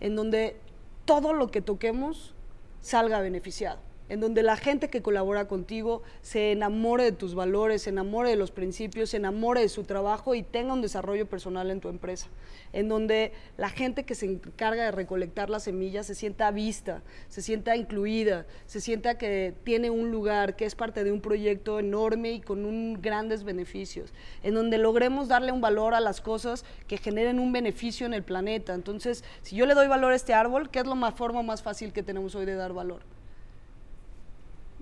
en 0.00 0.16
donde 0.16 0.56
todo 1.04 1.34
lo 1.34 1.50
que 1.50 1.60
toquemos 1.60 2.34
salga 2.80 3.20
beneficiado, 3.20 3.78
en 4.12 4.20
donde 4.20 4.42
la 4.42 4.58
gente 4.58 4.90
que 4.90 5.00
colabora 5.00 5.48
contigo 5.48 6.02
se 6.20 6.52
enamore 6.52 7.04
de 7.04 7.12
tus 7.12 7.34
valores, 7.34 7.80
se 7.80 7.88
enamore 7.88 8.28
de 8.28 8.36
los 8.36 8.50
principios, 8.50 9.08
se 9.08 9.16
enamore 9.16 9.62
de 9.62 9.70
su 9.70 9.84
trabajo 9.84 10.34
y 10.34 10.42
tenga 10.42 10.74
un 10.74 10.82
desarrollo 10.82 11.24
personal 11.24 11.70
en 11.70 11.80
tu 11.80 11.88
empresa, 11.88 12.26
en 12.74 12.90
donde 12.90 13.32
la 13.56 13.70
gente 13.70 14.04
que 14.04 14.14
se 14.14 14.26
encarga 14.26 14.84
de 14.84 14.90
recolectar 14.90 15.48
las 15.48 15.62
semillas 15.62 16.04
se 16.04 16.14
sienta 16.14 16.50
vista, 16.50 17.00
se 17.28 17.40
sienta 17.40 17.74
incluida, 17.74 18.44
se 18.66 18.82
sienta 18.82 19.16
que 19.16 19.54
tiene 19.64 19.88
un 19.88 20.10
lugar, 20.10 20.56
que 20.56 20.66
es 20.66 20.74
parte 20.74 21.04
de 21.04 21.10
un 21.10 21.22
proyecto 21.22 21.78
enorme 21.78 22.32
y 22.32 22.42
con 22.42 23.00
grandes 23.00 23.44
beneficios, 23.44 24.12
en 24.42 24.52
donde 24.52 24.76
logremos 24.76 25.28
darle 25.28 25.52
un 25.52 25.62
valor 25.62 25.94
a 25.94 26.00
las 26.00 26.20
cosas 26.20 26.66
que 26.86 26.98
generen 26.98 27.38
un 27.38 27.50
beneficio 27.50 28.04
en 28.04 28.12
el 28.12 28.24
planeta. 28.24 28.74
Entonces, 28.74 29.24
si 29.40 29.56
yo 29.56 29.64
le 29.64 29.72
doy 29.72 29.88
valor 29.88 30.12
a 30.12 30.16
este 30.16 30.34
árbol, 30.34 30.68
¿qué 30.68 30.80
es 30.80 30.86
la 30.86 31.12
forma 31.12 31.42
más 31.42 31.62
fácil 31.62 31.94
que 31.94 32.02
tenemos 32.02 32.34
hoy 32.34 32.44
de 32.44 32.56
dar 32.56 32.74
valor? 32.74 33.11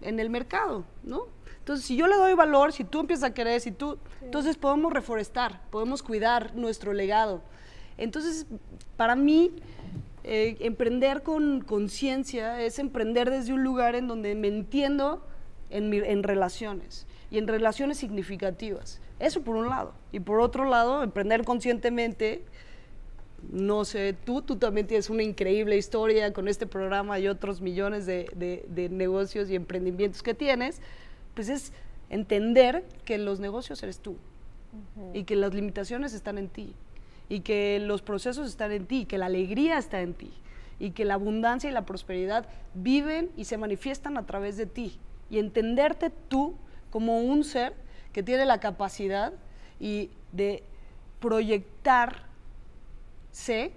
En 0.02 0.20
el 0.20 0.30
mercado, 0.30 0.84
¿no? 1.02 1.24
Entonces, 1.58 1.86
si 1.86 1.96
yo 1.96 2.06
le 2.08 2.16
doy 2.16 2.34
valor, 2.34 2.72
si 2.72 2.84
tú 2.84 3.00
empiezas 3.00 3.30
a 3.30 3.34
querer, 3.34 3.60
si 3.60 3.70
tú, 3.70 3.98
entonces 4.22 4.56
podemos 4.56 4.92
reforestar, 4.92 5.60
podemos 5.70 6.02
cuidar 6.02 6.54
nuestro 6.56 6.92
legado. 6.92 7.42
Entonces, 7.98 8.46
para 8.96 9.14
mí, 9.14 9.52
eh, 10.24 10.56
emprender 10.60 11.22
con 11.22 11.60
conciencia 11.60 12.60
es 12.62 12.78
emprender 12.78 13.30
desde 13.30 13.52
un 13.52 13.62
lugar 13.62 13.94
en 13.94 14.08
donde 14.08 14.34
me 14.34 14.48
entiendo 14.48 15.24
en, 15.68 15.90
mi- 15.90 15.98
en 15.98 16.22
relaciones 16.22 17.06
y 17.30 17.38
en 17.38 17.46
relaciones 17.46 17.98
significativas. 17.98 19.00
Eso 19.18 19.42
por 19.42 19.54
un 19.56 19.68
lado. 19.68 19.92
Y 20.12 20.20
por 20.20 20.40
otro 20.40 20.64
lado, 20.64 21.02
emprender 21.02 21.44
conscientemente 21.44 22.44
no 23.50 23.84
sé, 23.84 24.14
tú, 24.24 24.42
tú 24.42 24.56
también 24.56 24.86
tienes 24.86 25.08
una 25.10 25.22
increíble 25.22 25.76
historia 25.76 26.32
con 26.32 26.46
este 26.48 26.66
programa 26.66 27.18
y 27.18 27.28
otros 27.28 27.60
millones 27.60 28.06
de, 28.06 28.26
de- 28.36 28.64
de 28.68 28.88
negocios 28.88 29.48
y 29.50 29.54
emprendimientos 29.56 30.22
que 30.22 30.34
tienes, 30.34 30.80
pues 31.34 31.48
es 31.48 31.72
entender 32.10 32.84
que 33.04 33.18
los 33.18 33.40
negocios 33.40 33.82
eres 33.82 33.98
tú 34.00 34.16
y 35.14 35.24
que 35.24 35.36
las 35.36 35.54
limitaciones 35.54 36.12
están 36.12 36.38
en 36.38 36.48
ti 36.48 36.74
y 37.28 37.40
que 37.40 37.78
los 37.80 38.02
procesos 38.02 38.48
están 38.48 38.72
en 38.72 38.86
ti, 38.86 39.04
que 39.06 39.18
la 39.18 39.26
alegría 39.26 39.78
está 39.78 40.00
en 40.00 40.14
ti 40.14 40.32
y 40.78 40.90
que 40.90 41.04
la 41.04 41.14
abundancia 41.14 41.70
y 41.70 41.72
la 41.72 41.86
prosperidad 41.86 42.46
viven 42.74 43.30
y 43.36 43.44
se 43.44 43.56
manifiestan 43.58 44.16
a 44.16 44.26
través 44.26 44.56
de 44.56 44.66
ti. 44.66 44.98
Y 45.30 45.38
entenderte 45.38 46.10
tú 46.28 46.54
como 46.90 47.20
un 47.20 47.44
ser 47.44 47.74
que 48.12 48.22
tiene 48.22 48.44
la 48.44 48.58
capacidad 48.60 49.32
y 49.78 50.10
de 50.32 50.62
proyectar 51.20 52.24
sé 53.32 53.72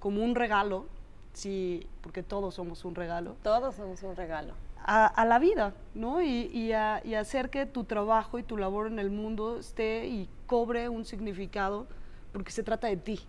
como 0.00 0.22
un 0.22 0.34
regalo, 0.34 0.86
sí, 1.32 1.86
porque 2.02 2.22
todos 2.22 2.54
somos 2.54 2.84
un 2.84 2.94
regalo, 2.94 3.36
Todos 3.42 3.74
somos 3.74 4.02
un 4.02 4.16
regalo. 4.16 4.54
a, 4.84 5.06
a 5.06 5.24
la 5.24 5.38
vida, 5.38 5.74
¿no? 5.94 6.22
Y, 6.22 6.50
y 6.52 6.72
a- 6.72 7.00
y 7.04 7.14
hacer 7.14 7.50
que 7.50 7.66
tu 7.66 7.84
trabajo 7.84 8.38
y 8.38 8.42
tu 8.42 8.56
labor 8.56 8.86
en 8.86 8.98
el 8.98 9.10
mundo 9.10 9.58
esté 9.58 10.06
y 10.06 10.28
cobre 10.46 10.88
un 10.88 11.04
significado, 11.04 11.86
porque 12.32 12.52
se 12.52 12.62
trata 12.62 12.86
de 12.88 12.96
ti. 12.96 13.20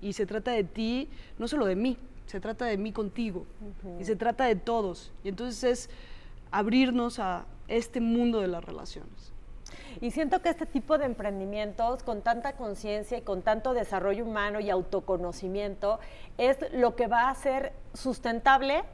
Y 0.00 0.14
se 0.14 0.26
trata 0.26 0.50
de 0.52 0.64
ti, 0.64 1.08
no 1.38 1.46
solo 1.48 1.66
de 1.66 1.76
mí, 1.76 1.96
se 2.26 2.40
trata 2.40 2.64
de 2.64 2.76
mí 2.78 2.92
contigo. 2.92 3.46
Y 4.00 4.04
se 4.04 4.16
trata 4.16 4.46
de 4.46 4.56
todos. 4.56 5.12
Y 5.22 5.28
entonces 5.28 5.62
es 5.64 5.90
abrirnos 6.50 7.18
a 7.18 7.44
este 7.68 8.00
mundo 8.00 8.40
de 8.40 8.48
las 8.48 8.64
relaciones. 8.64 9.31
Y 10.00 10.10
siento 10.10 10.42
que 10.42 10.48
este 10.48 10.66
tipo 10.66 10.98
de 10.98 11.04
emprendimientos 11.04 12.02
con 12.02 12.22
tanta 12.22 12.54
conciencia 12.54 13.18
y 13.18 13.22
con 13.22 13.42
tanto 13.42 13.74
desarrollo 13.74 14.24
humano 14.24 14.60
y 14.60 14.70
autoconocimiento 14.70 16.00
es 16.38 16.58
lo 16.72 16.96
que 16.96 17.06
va 17.06 17.22
a 17.22 17.30
hacer 17.30 17.72
sustentable 17.94 18.84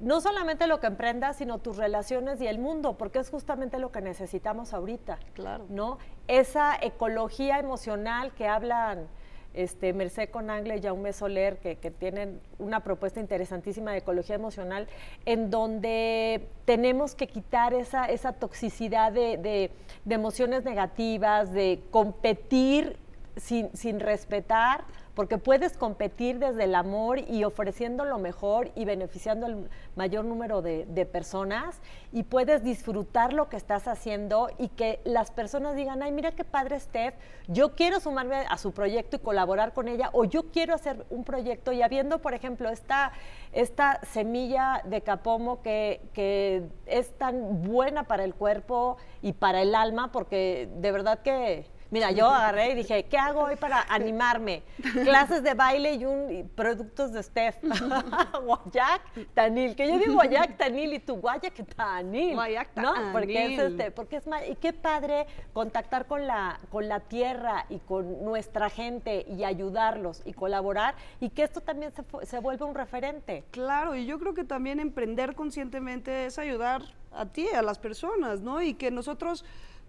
no 0.00 0.20
solamente 0.20 0.66
lo 0.66 0.80
que 0.80 0.86
emprendas, 0.86 1.36
sino 1.36 1.58
tus 1.58 1.76
relaciones 1.76 2.40
y 2.40 2.46
el 2.46 2.58
mundo, 2.58 2.96
porque 2.96 3.18
es 3.18 3.30
justamente 3.30 3.78
lo 3.78 3.92
que 3.92 4.00
necesitamos 4.00 4.72
ahorita. 4.72 5.18
Claro. 5.34 5.66
¿no? 5.68 5.98
Esa 6.26 6.74
ecología 6.80 7.58
emocional 7.58 8.32
que 8.32 8.48
hablan 8.48 9.08
este, 9.54 9.92
Mercé 9.92 10.28
Conangle 10.28 10.76
y 10.76 10.82
Jaume 10.82 11.12
Soler, 11.12 11.58
que, 11.58 11.76
que 11.76 11.90
tienen 11.90 12.40
una 12.58 12.80
propuesta 12.80 13.20
interesantísima 13.20 13.92
de 13.92 13.98
ecología 13.98 14.36
emocional, 14.36 14.86
en 15.26 15.50
donde 15.50 16.46
tenemos 16.64 17.14
que 17.14 17.26
quitar 17.26 17.74
esa, 17.74 18.06
esa 18.06 18.32
toxicidad 18.32 19.12
de, 19.12 19.36
de- 19.38 19.70
de 20.04 20.14
emociones 20.14 20.64
negativas, 20.64 21.52
de 21.52 21.82
competir 21.90 22.96
sin, 23.36 24.00
respetar, 24.00 24.84
porque 25.14 25.38
puedes 25.38 25.76
competir 25.76 26.38
desde 26.38 26.64
el 26.64 26.74
amor 26.74 27.18
y 27.18 27.44
ofreciendo 27.44 28.04
lo 28.04 28.18
mejor 28.18 28.70
y 28.74 28.84
beneficiando 28.84 29.46
al 29.46 29.68
mayor 29.96 30.24
número 30.24 30.62
de, 30.62 30.86
personas 31.10 31.80
y 32.12 32.22
puedes 32.22 32.62
disfrutar 32.62 33.32
lo 33.32 33.48
que 33.48 33.56
estás 33.56 33.88
haciendo 33.88 34.50
y 34.58 34.68
que 34.68 35.00
las 35.04 35.30
personas 35.30 35.74
digan, 35.74 36.02
ay, 36.02 36.12
mira 36.12 36.32
qué 36.32 36.44
padre 36.44 36.78
Steph, 36.78 37.14
yo 37.48 37.74
quiero 37.74 38.00
sumarme 38.00 38.44
a 38.48 38.58
su 38.58 38.72
proyecto 38.72 39.16
y 39.16 39.18
colaborar 39.18 39.72
con 39.72 39.88
ella 39.88 40.10
o 40.12 40.24
yo 40.24 40.50
quiero 40.50 40.74
hacer 40.74 41.04
un 41.10 41.24
proyecto 41.24 41.72
y 41.72 41.82
habiendo, 41.82 42.20
por 42.20 42.34
ejemplo, 42.34 42.68
esta, 42.68 43.12
esta 43.52 44.00
semilla 44.04 44.82
de 44.84 45.00
capomo 45.00 45.62
que 45.62 46.68
es 46.86 47.18
tan 47.18 47.62
buena 47.64 48.04
para 48.04 48.24
el 48.24 48.34
cuerpo 48.34 48.98
y 49.22 49.32
para 49.32 49.62
el 49.62 49.74
alma, 49.74 50.12
porque 50.12 50.68
de 50.76 50.92
verdad 50.92 51.20
que... 51.20 51.79
Mira, 51.90 52.12
yo 52.12 52.28
agarré 52.28 52.70
y 52.70 52.74
dije, 52.76 53.04
¿qué 53.06 53.18
hago 53.18 53.40
hoy 53.42 53.56
para 53.56 53.82
animarme? 53.88 54.62
Clases 55.04 55.42
de 55.42 55.54
baile 55.54 55.94
y, 55.94 56.04
un, 56.04 56.30
y 56.32 56.44
productos 56.44 57.12
de 57.12 57.22
Steph. 57.22 57.56
Guayac 58.44 59.02
Tanil, 59.34 59.74
que 59.74 59.88
yo 59.88 59.98
digo 59.98 60.14
Guayac 60.14 60.56
Tanil 60.56 60.92
y 60.94 60.98
tú 61.00 61.16
Guayac 61.16 61.64
Tanil. 61.74 62.34
Guayac 62.34 62.76
¿No? 62.76 62.94
Porque 63.12 63.32
es, 63.44 63.56
Tanil. 63.56 63.60
este, 63.80 63.90
porque 63.90 64.16
es 64.16 64.26
ma- 64.26 64.44
y 64.46 64.54
qué 64.56 64.72
padre 64.72 65.26
contactar 65.52 66.06
con 66.06 66.26
la, 66.26 66.60
con 66.70 66.88
la 66.88 67.00
tierra 67.00 67.66
y 67.68 67.78
con 67.80 68.24
nuestra 68.24 68.70
gente 68.70 69.24
y 69.28 69.44
ayudarlos 69.44 70.22
y 70.24 70.32
colaborar 70.32 70.94
y 71.20 71.30
que 71.30 71.42
esto 71.42 71.60
también 71.60 71.92
se, 71.92 72.04
se 72.26 72.38
vuelva 72.38 72.66
un 72.66 72.74
referente. 72.74 73.44
Claro, 73.50 73.96
y 73.96 74.06
yo 74.06 74.18
creo 74.18 74.34
que 74.34 74.44
también 74.44 74.80
emprender 74.80 75.34
conscientemente 75.34 76.26
es 76.26 76.38
ayudar 76.38 76.82
a 77.12 77.26
ti, 77.26 77.48
a 77.48 77.62
las 77.62 77.78
personas, 77.78 78.40
¿no? 78.40 78.62
Y 78.62 78.74
que 78.74 78.90
nosotros 78.92 79.44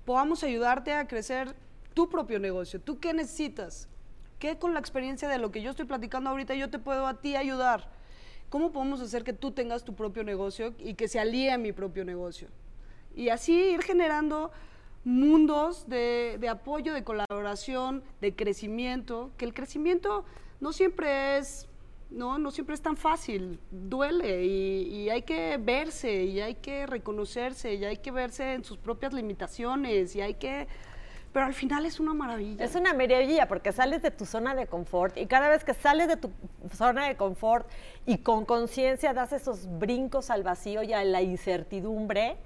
podamos 0.05 0.43
ayudarte 0.43 0.93
a 0.93 1.07
crecer 1.07 1.55
tu 1.93 2.09
propio 2.09 2.39
negocio. 2.39 2.79
¿Tú 2.79 2.99
qué 2.99 3.13
necesitas? 3.13 3.87
¿Qué 4.39 4.57
con 4.57 4.73
la 4.73 4.79
experiencia 4.79 5.27
de 5.27 5.37
lo 5.37 5.51
que 5.51 5.61
yo 5.61 5.69
estoy 5.69 5.85
platicando 5.85 6.29
ahorita 6.29 6.55
yo 6.55 6.69
te 6.69 6.79
puedo 6.79 7.05
a 7.05 7.21
ti 7.21 7.35
ayudar? 7.35 7.91
¿Cómo 8.49 8.71
podemos 8.71 8.99
hacer 9.01 9.23
que 9.23 9.33
tú 9.33 9.51
tengas 9.51 9.83
tu 9.83 9.95
propio 9.95 10.23
negocio 10.23 10.73
y 10.79 10.95
que 10.95 11.07
se 11.07 11.19
alíe 11.19 11.51
a 11.51 11.57
mi 11.57 11.71
propio 11.71 12.03
negocio? 12.03 12.49
Y 13.15 13.29
así 13.29 13.53
ir 13.53 13.81
generando 13.81 14.51
mundos 15.03 15.87
de, 15.87 16.37
de 16.39 16.49
apoyo, 16.49 16.93
de 16.93 17.03
colaboración, 17.03 18.03
de 18.19 18.35
crecimiento, 18.35 19.31
que 19.37 19.45
el 19.45 19.53
crecimiento 19.53 20.25
no 20.59 20.73
siempre 20.73 21.37
es, 21.37 21.67
no, 22.09 22.37
no 22.37 22.51
siempre 22.51 22.75
es 22.75 22.81
tan 22.81 22.97
fácil, 22.97 23.59
duele 23.71 24.45
y, 24.45 24.83
y 24.83 25.09
hay 25.09 25.23
que 25.23 25.57
verse 25.57 26.23
y 26.25 26.39
hay 26.39 26.55
que 26.55 26.85
reconocerse 26.85 27.73
y 27.73 27.85
hay 27.85 27.97
que 27.97 28.11
verse 28.11 28.53
en 28.53 28.63
sus 28.63 28.77
propias 28.77 29.13
limitaciones 29.13 30.15
y 30.15 30.21
hay 30.21 30.35
que, 30.35 30.67
pero 31.33 31.45
al 31.45 31.53
final 31.53 31.85
es 31.85 31.99
una 31.99 32.13
maravilla. 32.13 32.63
Es 32.63 32.75
una 32.75 32.93
maravilla 32.93 33.47
porque 33.47 33.71
sales 33.71 34.01
de 34.01 34.11
tu 34.11 34.25
zona 34.25 34.55
de 34.55 34.67
confort 34.67 35.17
y 35.17 35.27
cada 35.27 35.49
vez 35.49 35.63
que 35.63 35.73
sales 35.73 36.07
de 36.07 36.17
tu 36.17 36.31
zona 36.73 37.07
de 37.07 37.15
confort 37.15 37.69
y 38.05 38.19
con 38.19 38.45
conciencia 38.45 39.13
das 39.13 39.31
esos 39.33 39.67
brincos 39.79 40.29
al 40.29 40.43
vacío 40.43 40.83
y 40.83 40.93
a 40.93 41.03
la 41.03 41.21
incertidumbre, 41.21 42.37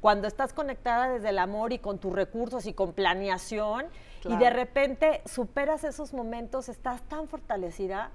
cuando 0.00 0.26
estás 0.26 0.52
conectada 0.52 1.08
desde 1.08 1.28
el 1.28 1.38
amor 1.38 1.72
y 1.72 1.78
con 1.78 1.98
tus 1.98 2.12
recursos 2.12 2.66
y 2.66 2.74
con 2.74 2.92
planeación 2.92 3.86
y 4.24 4.36
de 4.36 4.50
repente 4.50 5.22
superas 5.24 5.84
esos 5.84 6.12
momentos, 6.12 6.68
estás 6.68 7.02
tan 7.02 7.28
fortalecida. 7.28 8.10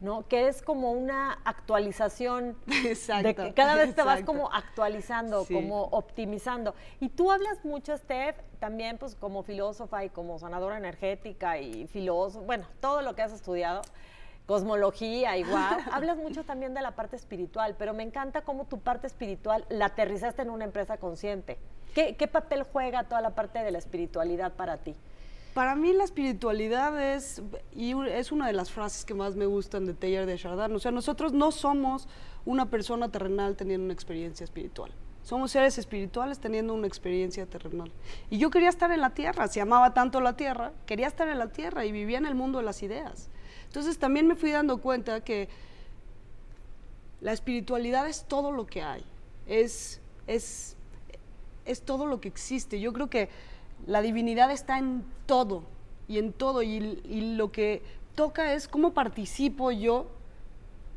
¿No? 0.00 0.26
Que 0.26 0.48
es 0.48 0.62
como 0.62 0.92
una 0.92 1.38
actualización 1.44 2.56
de 2.66 2.92
Exacto, 2.92 3.44
que 3.44 3.54
cada 3.54 3.74
vez 3.76 3.94
te 3.94 4.02
vas 4.02 4.22
como 4.22 4.52
actualizando, 4.52 5.44
Sí. 5.44 5.54
como 5.54 5.84
optimizando. 5.84 6.74
Y 7.00 7.10
tú 7.10 7.30
hablas 7.30 7.64
mucho, 7.64 7.96
Steph, 7.96 8.36
también 8.58 8.98
pues 8.98 9.14
como 9.14 9.42
filósofa 9.42 10.04
y 10.04 10.10
como 10.10 10.38
sanadora 10.38 10.76
energética 10.78 11.58
y 11.58 11.86
filósofo, 11.86 12.44
bueno, 12.44 12.66
todo 12.80 13.02
lo 13.02 13.14
que 13.14 13.22
has 13.22 13.32
estudiado, 13.32 13.82
cosmología 14.46 15.36
y 15.36 15.44
guau. 15.44 15.76
Hablas 15.92 16.16
mucho 16.16 16.44
también 16.44 16.74
de 16.74 16.80
la 16.80 16.92
parte 16.92 17.14
espiritual, 17.16 17.76
pero 17.78 17.94
me 17.94 18.02
encanta 18.02 18.42
cómo 18.42 18.64
tu 18.64 18.80
parte 18.80 19.06
espiritual 19.06 19.64
la 19.68 19.86
aterrizaste 19.86 20.42
en 20.42 20.50
una 20.50 20.64
empresa 20.64 20.96
consciente. 20.96 21.58
¿Qué, 21.94 22.16
qué 22.16 22.26
papel 22.26 22.64
juega 22.64 23.04
toda 23.04 23.20
la 23.20 23.30
parte 23.30 23.60
de 23.60 23.70
la 23.70 23.78
espiritualidad 23.78 24.52
para 24.52 24.78
ti? 24.78 24.96
Para 25.54 25.74
mí 25.74 25.92
la 25.92 26.04
espiritualidad 26.04 27.00
es, 27.14 27.42
y 27.74 27.92
es 28.08 28.30
una 28.30 28.46
de 28.46 28.52
las 28.52 28.70
frases 28.70 29.04
que 29.04 29.14
más 29.14 29.34
me 29.34 29.46
gustan 29.46 29.84
de 29.84 29.94
Teilhard 29.94 30.26
de 30.26 30.36
Chardin. 30.36 30.76
O 30.76 30.78
sea, 30.78 30.92
nosotros 30.92 31.32
no 31.32 31.50
somos 31.50 32.06
una 32.44 32.70
persona 32.70 33.10
terrenal 33.10 33.56
teniendo 33.56 33.84
una 33.84 33.94
experiencia 33.94 34.44
espiritual. 34.44 34.92
Somos 35.22 35.50
seres 35.50 35.76
espirituales 35.78 36.38
teniendo 36.38 36.72
una 36.72 36.86
experiencia 36.86 37.46
terrenal. 37.46 37.90
Y 38.30 38.38
yo 38.38 38.50
quería 38.50 38.68
estar 38.68 38.90
en 38.90 39.00
la 39.00 39.10
tierra, 39.10 39.48
si 39.48 39.60
amaba 39.60 39.92
tanto 39.92 40.20
la 40.20 40.36
tierra, 40.36 40.72
quería 40.86 41.08
estar 41.08 41.28
en 41.28 41.38
la 41.38 41.48
tierra 41.48 41.84
y 41.84 41.92
vivía 41.92 42.18
en 42.18 42.26
el 42.26 42.34
mundo 42.34 42.58
de 42.58 42.64
las 42.64 42.82
ideas. 42.82 43.28
Entonces 43.66 43.98
también 43.98 44.26
me 44.26 44.36
fui 44.36 44.50
dando 44.50 44.78
cuenta 44.78 45.22
que 45.22 45.48
la 47.20 47.32
espiritualidad 47.32 48.08
es 48.08 48.24
todo 48.24 48.50
lo 48.50 48.66
que 48.66 48.82
hay, 48.82 49.04
es, 49.46 50.00
es, 50.26 50.76
es 51.66 51.82
todo 51.82 52.06
lo 52.06 52.20
que 52.20 52.28
existe. 52.28 52.80
Yo 52.80 52.92
creo 52.92 53.10
que 53.10 53.28
la 53.86 54.02
divinidad 54.02 54.50
está 54.50 54.78
en 54.78 55.04
todo 55.26 55.64
y 56.08 56.18
en 56.18 56.32
todo 56.32 56.62
y, 56.62 57.00
y 57.04 57.36
lo 57.36 57.52
que 57.52 57.82
toca 58.14 58.52
es 58.52 58.68
cómo 58.68 58.92
participo 58.92 59.70
yo 59.70 60.06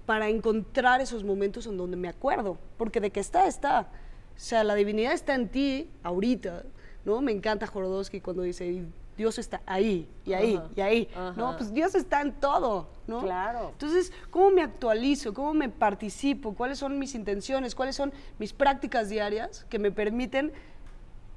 para 0.05 0.29
encontrar 0.29 1.01
esos 1.01 1.23
momentos 1.23 1.65
en 1.67 1.77
donde 1.77 1.95
me 1.95 2.09
acuerdo, 2.09 2.57
porque 2.77 2.99
de 2.99 3.11
que 3.11 3.19
está, 3.19 3.47
está. 3.47 3.87
O 4.35 4.39
sea, 4.39 4.63
la 4.63 4.75
divinidad 4.75 5.13
está 5.13 5.35
en 5.35 5.47
ti 5.47 5.89
ahorita, 6.03 6.63
¿no? 7.05 7.21
Me 7.21 7.31
encanta 7.31 7.67
Jorodowski 7.67 8.19
cuando 8.19 8.41
dice, 8.41 8.65
"Y 8.65 8.87
Dios 9.15 9.37
está 9.37 9.61
ahí, 9.65 10.09
y 10.25 10.33
ahí, 10.33 10.55
Ajá, 10.55 10.69
y 10.75 10.81
ahí, 10.81 11.09
ajá. 11.15 11.33
¿no? 11.37 11.55
Pues 11.55 11.71
Dios 11.73 11.93
está 11.93 12.21
en 12.21 12.33
todo, 12.33 12.89
¿no? 13.05 13.21
Claro. 13.21 13.69
Entonces, 13.69 14.11
¿cómo 14.31 14.49
me 14.49 14.63
actualizo? 14.63 15.33
¿Cómo 15.33 15.53
me 15.53 15.69
participo? 15.69 16.55
¿Cuáles 16.55 16.79
son 16.79 16.97
mis 16.97 17.13
intenciones? 17.13 17.75
¿Cuáles 17.75 17.95
son 17.95 18.11
mis 18.39 18.53
prácticas 18.53 19.09
diarias 19.09 19.65
que 19.69 19.77
me 19.77 19.91
permiten 19.91 20.51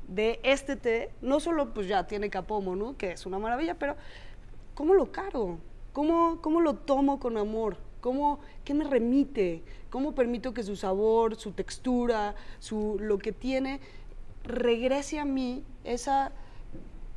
de 0.09 0.41
este 0.43 0.77
té? 0.77 1.11
No 1.21 1.41
solo, 1.41 1.73
pues 1.75 1.89
ya 1.89 2.07
tiene 2.07 2.31
capomo, 2.31 2.77
¿no? 2.77 2.97
Que 2.97 3.13
es 3.13 3.27
una 3.27 3.39
maravilla, 3.39 3.75
pero 3.75 3.97
¿cómo 4.75 4.95
lo 4.95 5.11
cargo? 5.11 5.59
¿Cómo, 5.93 6.41
cómo 6.43 6.61
lo 6.61 6.75
tomo 6.75 7.19
con 7.19 7.37
amor? 7.37 7.77
¿Cómo, 8.01 8.39
¿Qué 8.65 8.75
me 8.75 8.85
remite? 8.85 9.63
¿Cómo 9.91 10.15
permito 10.15 10.53
que 10.53 10.63
su 10.63 10.77
sabor, 10.77 11.37
su 11.37 11.53
textura, 11.53 12.35
su, 12.59 12.97
lo 13.01 13.19
que 13.19 13.33
tiene, 13.33 13.81
regrese 14.45 15.19
a 15.19 15.25
mí 15.25 15.65
esa, 15.85 16.33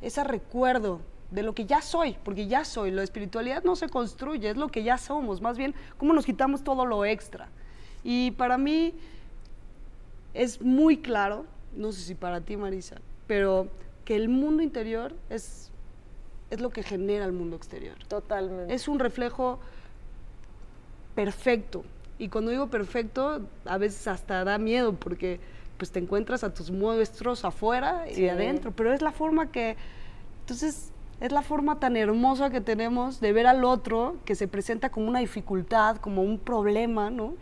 ese 0.00 0.24
recuerdo 0.24 1.00
de 1.30 1.42
lo 1.42 1.54
que 1.54 1.66
ya 1.66 1.82
soy? 1.82 2.16
Porque 2.24 2.46
ya 2.46 2.64
soy. 2.64 2.90
La 2.90 3.02
espiritualidad 3.02 3.62
no 3.62 3.76
se 3.76 3.88
construye, 3.88 4.50
es 4.50 4.56
lo 4.56 4.68
que 4.68 4.82
ya 4.82 4.98
somos. 4.98 5.40
Más 5.40 5.58
bien, 5.58 5.74
cómo 5.98 6.12
nos 6.12 6.24
quitamos 6.24 6.64
todo 6.64 6.86
lo 6.86 7.04
extra. 7.04 7.48
Y 8.02 8.32
para 8.32 8.56
mí 8.56 8.94
es 10.34 10.60
muy 10.60 10.96
claro, 10.96 11.44
no 11.76 11.92
sé 11.92 12.00
si 12.02 12.14
para 12.14 12.40
ti, 12.40 12.56
Marisa, 12.56 12.96
pero 13.26 13.68
que 14.04 14.16
el 14.16 14.28
mundo 14.28 14.62
interior 14.62 15.14
es, 15.28 15.70
es 16.50 16.60
lo 16.60 16.70
que 16.70 16.82
genera 16.82 17.24
el 17.24 17.32
mundo 17.32 17.56
exterior. 17.56 17.96
Totalmente. 18.08 18.74
Es 18.74 18.88
un 18.88 18.98
reflejo 18.98 19.58
perfecto. 21.14 21.84
Y 22.18 22.28
cuando 22.28 22.50
digo 22.50 22.68
perfecto, 22.68 23.46
a 23.64 23.78
veces 23.78 24.06
hasta 24.08 24.44
da 24.44 24.58
miedo 24.58 24.92
porque 24.94 25.40
pues 25.78 25.90
te 25.90 25.98
encuentras 25.98 26.44
a 26.44 26.52
tus 26.52 26.70
monstruos 26.70 27.44
afuera 27.44 28.04
Sí. 28.12 28.22
y 28.24 28.28
adentro, 28.28 28.70
pero 28.72 28.92
es 28.92 29.00
la 29.00 29.12
forma 29.12 29.50
que 29.50 29.76
entonces 30.40 30.92
es 31.20 31.32
la 31.32 31.42
forma 31.42 31.78
tan 31.80 31.96
hermosa 31.96 32.50
que 32.50 32.60
tenemos 32.60 33.20
de 33.20 33.32
ver 33.32 33.46
al 33.46 33.64
otro 33.64 34.16
que 34.24 34.34
se 34.34 34.48
presenta 34.48 34.90
como 34.90 35.08
una 35.08 35.20
dificultad, 35.20 35.96
como 35.96 36.22
un 36.22 36.38
problema, 36.38 37.08
¿no? 37.10 37.34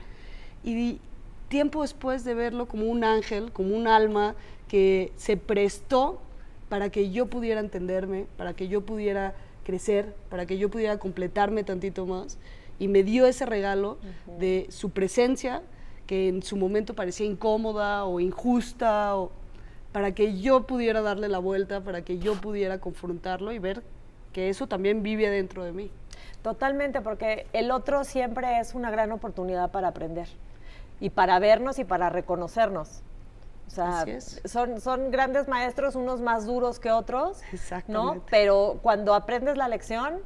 Y 0.62 1.00
tiempo 1.48 1.82
después 1.82 2.24
de 2.24 2.34
verlo 2.34 2.66
como 2.66 2.86
un 2.86 3.04
ángel, 3.04 3.52
como 3.52 3.76
un 3.76 3.86
alma 3.86 4.34
que 4.68 5.12
se 5.16 5.36
prestó 5.36 6.20
para 6.68 6.90
que 6.90 7.10
yo 7.10 7.26
pudiera 7.26 7.60
entenderme, 7.60 8.26
para 8.36 8.52
que 8.52 8.68
yo 8.68 8.82
pudiera 8.82 9.34
crecer, 9.64 10.14
para 10.28 10.46
que 10.46 10.58
yo 10.58 10.70
pudiera 10.70 10.98
completarme 10.98 11.64
tantito 11.64 12.06
más. 12.06 12.38
Y 12.78 12.88
me 12.88 13.02
dio 13.02 13.26
ese 13.26 13.46
regalo 13.46 13.98
de 14.38 14.66
su 14.70 14.90
presencia, 14.90 15.62
que 16.06 16.28
en 16.28 16.42
su 16.42 16.56
momento 16.56 16.94
parecía 16.94 17.26
incómoda 17.26 18.04
o 18.04 18.20
injusta, 18.20 19.16
o 19.16 19.32
para 19.92 20.14
que 20.14 20.38
yo 20.38 20.66
pudiera 20.66 21.00
darle 21.00 21.28
la 21.28 21.38
vuelta, 21.38 21.80
para 21.80 22.02
que 22.02 22.18
yo 22.18 22.34
pudiera 22.34 22.78
confrontarlo 22.78 23.52
y 23.52 23.58
ver 23.58 23.82
que 24.32 24.48
eso 24.48 24.66
también 24.68 25.02
vive 25.02 25.28
dentro 25.28 25.64
de 25.64 25.72
mí. 25.72 25.90
Totalmente, 26.42 27.00
porque 27.00 27.46
el 27.52 27.70
otro 27.70 28.04
siempre 28.04 28.60
es 28.60 28.74
una 28.74 28.90
gran 28.90 29.10
oportunidad 29.10 29.70
para 29.72 29.88
aprender 29.88 30.28
y 31.00 31.10
para 31.10 31.38
vernos 31.38 31.78
y 31.78 31.84
para 31.84 32.10
reconocernos. 32.10 33.02
O 33.66 33.70
sea, 33.70 34.04
son, 34.46 34.80
son 34.80 35.10
grandes 35.10 35.46
maestros, 35.46 35.94
unos 35.94 36.20
más 36.22 36.46
duros 36.46 36.78
que 36.80 36.90
otros, 36.90 37.40
¿no? 37.92 38.22
Pero 38.30 38.78
cuando 38.82 39.14
aprendes 39.14 39.56
la 39.58 39.68
lección, 39.68 40.20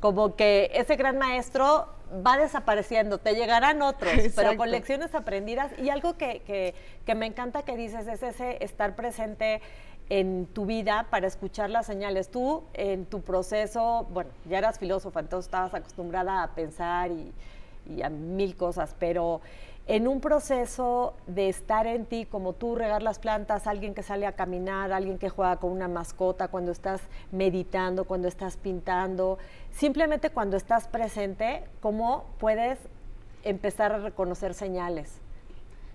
como 0.00 0.34
que 0.34 0.70
ese 0.74 0.96
gran 0.96 1.16
maestro 1.16 1.88
va 2.26 2.36
desapareciendo, 2.38 3.18
te 3.18 3.34
llegarán 3.34 3.82
otros, 3.82 4.10
pero 4.14 4.26
Exacto. 4.26 4.56
con 4.56 4.70
lecciones 4.70 5.14
aprendidas. 5.14 5.70
Y 5.78 5.90
algo 5.90 6.16
que, 6.16 6.40
que- 6.42 6.74
que 7.06 7.14
me 7.14 7.26
encanta 7.26 7.62
que 7.62 7.76
dices 7.76 8.06
es 8.08 8.22
ese 8.22 8.62
estar 8.64 8.96
presente 8.96 9.60
en 10.10 10.46
tu 10.46 10.66
vida 10.66 11.06
para 11.10 11.26
escuchar 11.26 11.70
las 11.70 11.86
señales. 11.86 12.30
Tú 12.30 12.64
en 12.74 13.06
tu 13.06 13.20
proceso, 13.22 14.06
bueno, 14.10 14.30
ya 14.48 14.58
eras 14.58 14.78
filósofa, 14.78 15.20
entonces 15.20 15.46
estabas 15.46 15.72
acostumbrada 15.74 16.42
a 16.42 16.48
pensar 16.54 17.10
y, 17.12 17.32
y 17.86 18.02
a 18.02 18.08
mil 18.08 18.56
cosas, 18.56 18.94
pero 18.98 19.40
en 19.88 20.06
un 20.06 20.20
proceso 20.20 21.14
de 21.26 21.48
estar 21.48 21.86
en 21.86 22.04
ti, 22.04 22.26
como 22.26 22.52
tú 22.52 22.76
regar 22.76 23.02
las 23.02 23.18
plantas, 23.18 23.66
alguien 23.66 23.94
que 23.94 24.02
sale 24.02 24.26
a 24.26 24.32
caminar, 24.32 24.92
alguien 24.92 25.16
que 25.18 25.30
juega 25.30 25.56
con 25.56 25.72
una 25.72 25.88
mascota, 25.88 26.48
cuando 26.48 26.72
estás 26.72 27.00
meditando, 27.32 28.04
cuando 28.04 28.28
estás 28.28 28.58
pintando, 28.58 29.38
simplemente 29.70 30.28
cuando 30.28 30.58
estás 30.58 30.88
presente, 30.88 31.64
¿cómo 31.80 32.26
puedes 32.38 32.78
empezar 33.44 33.92
a 33.92 33.98
reconocer 33.98 34.52
señales? 34.52 35.20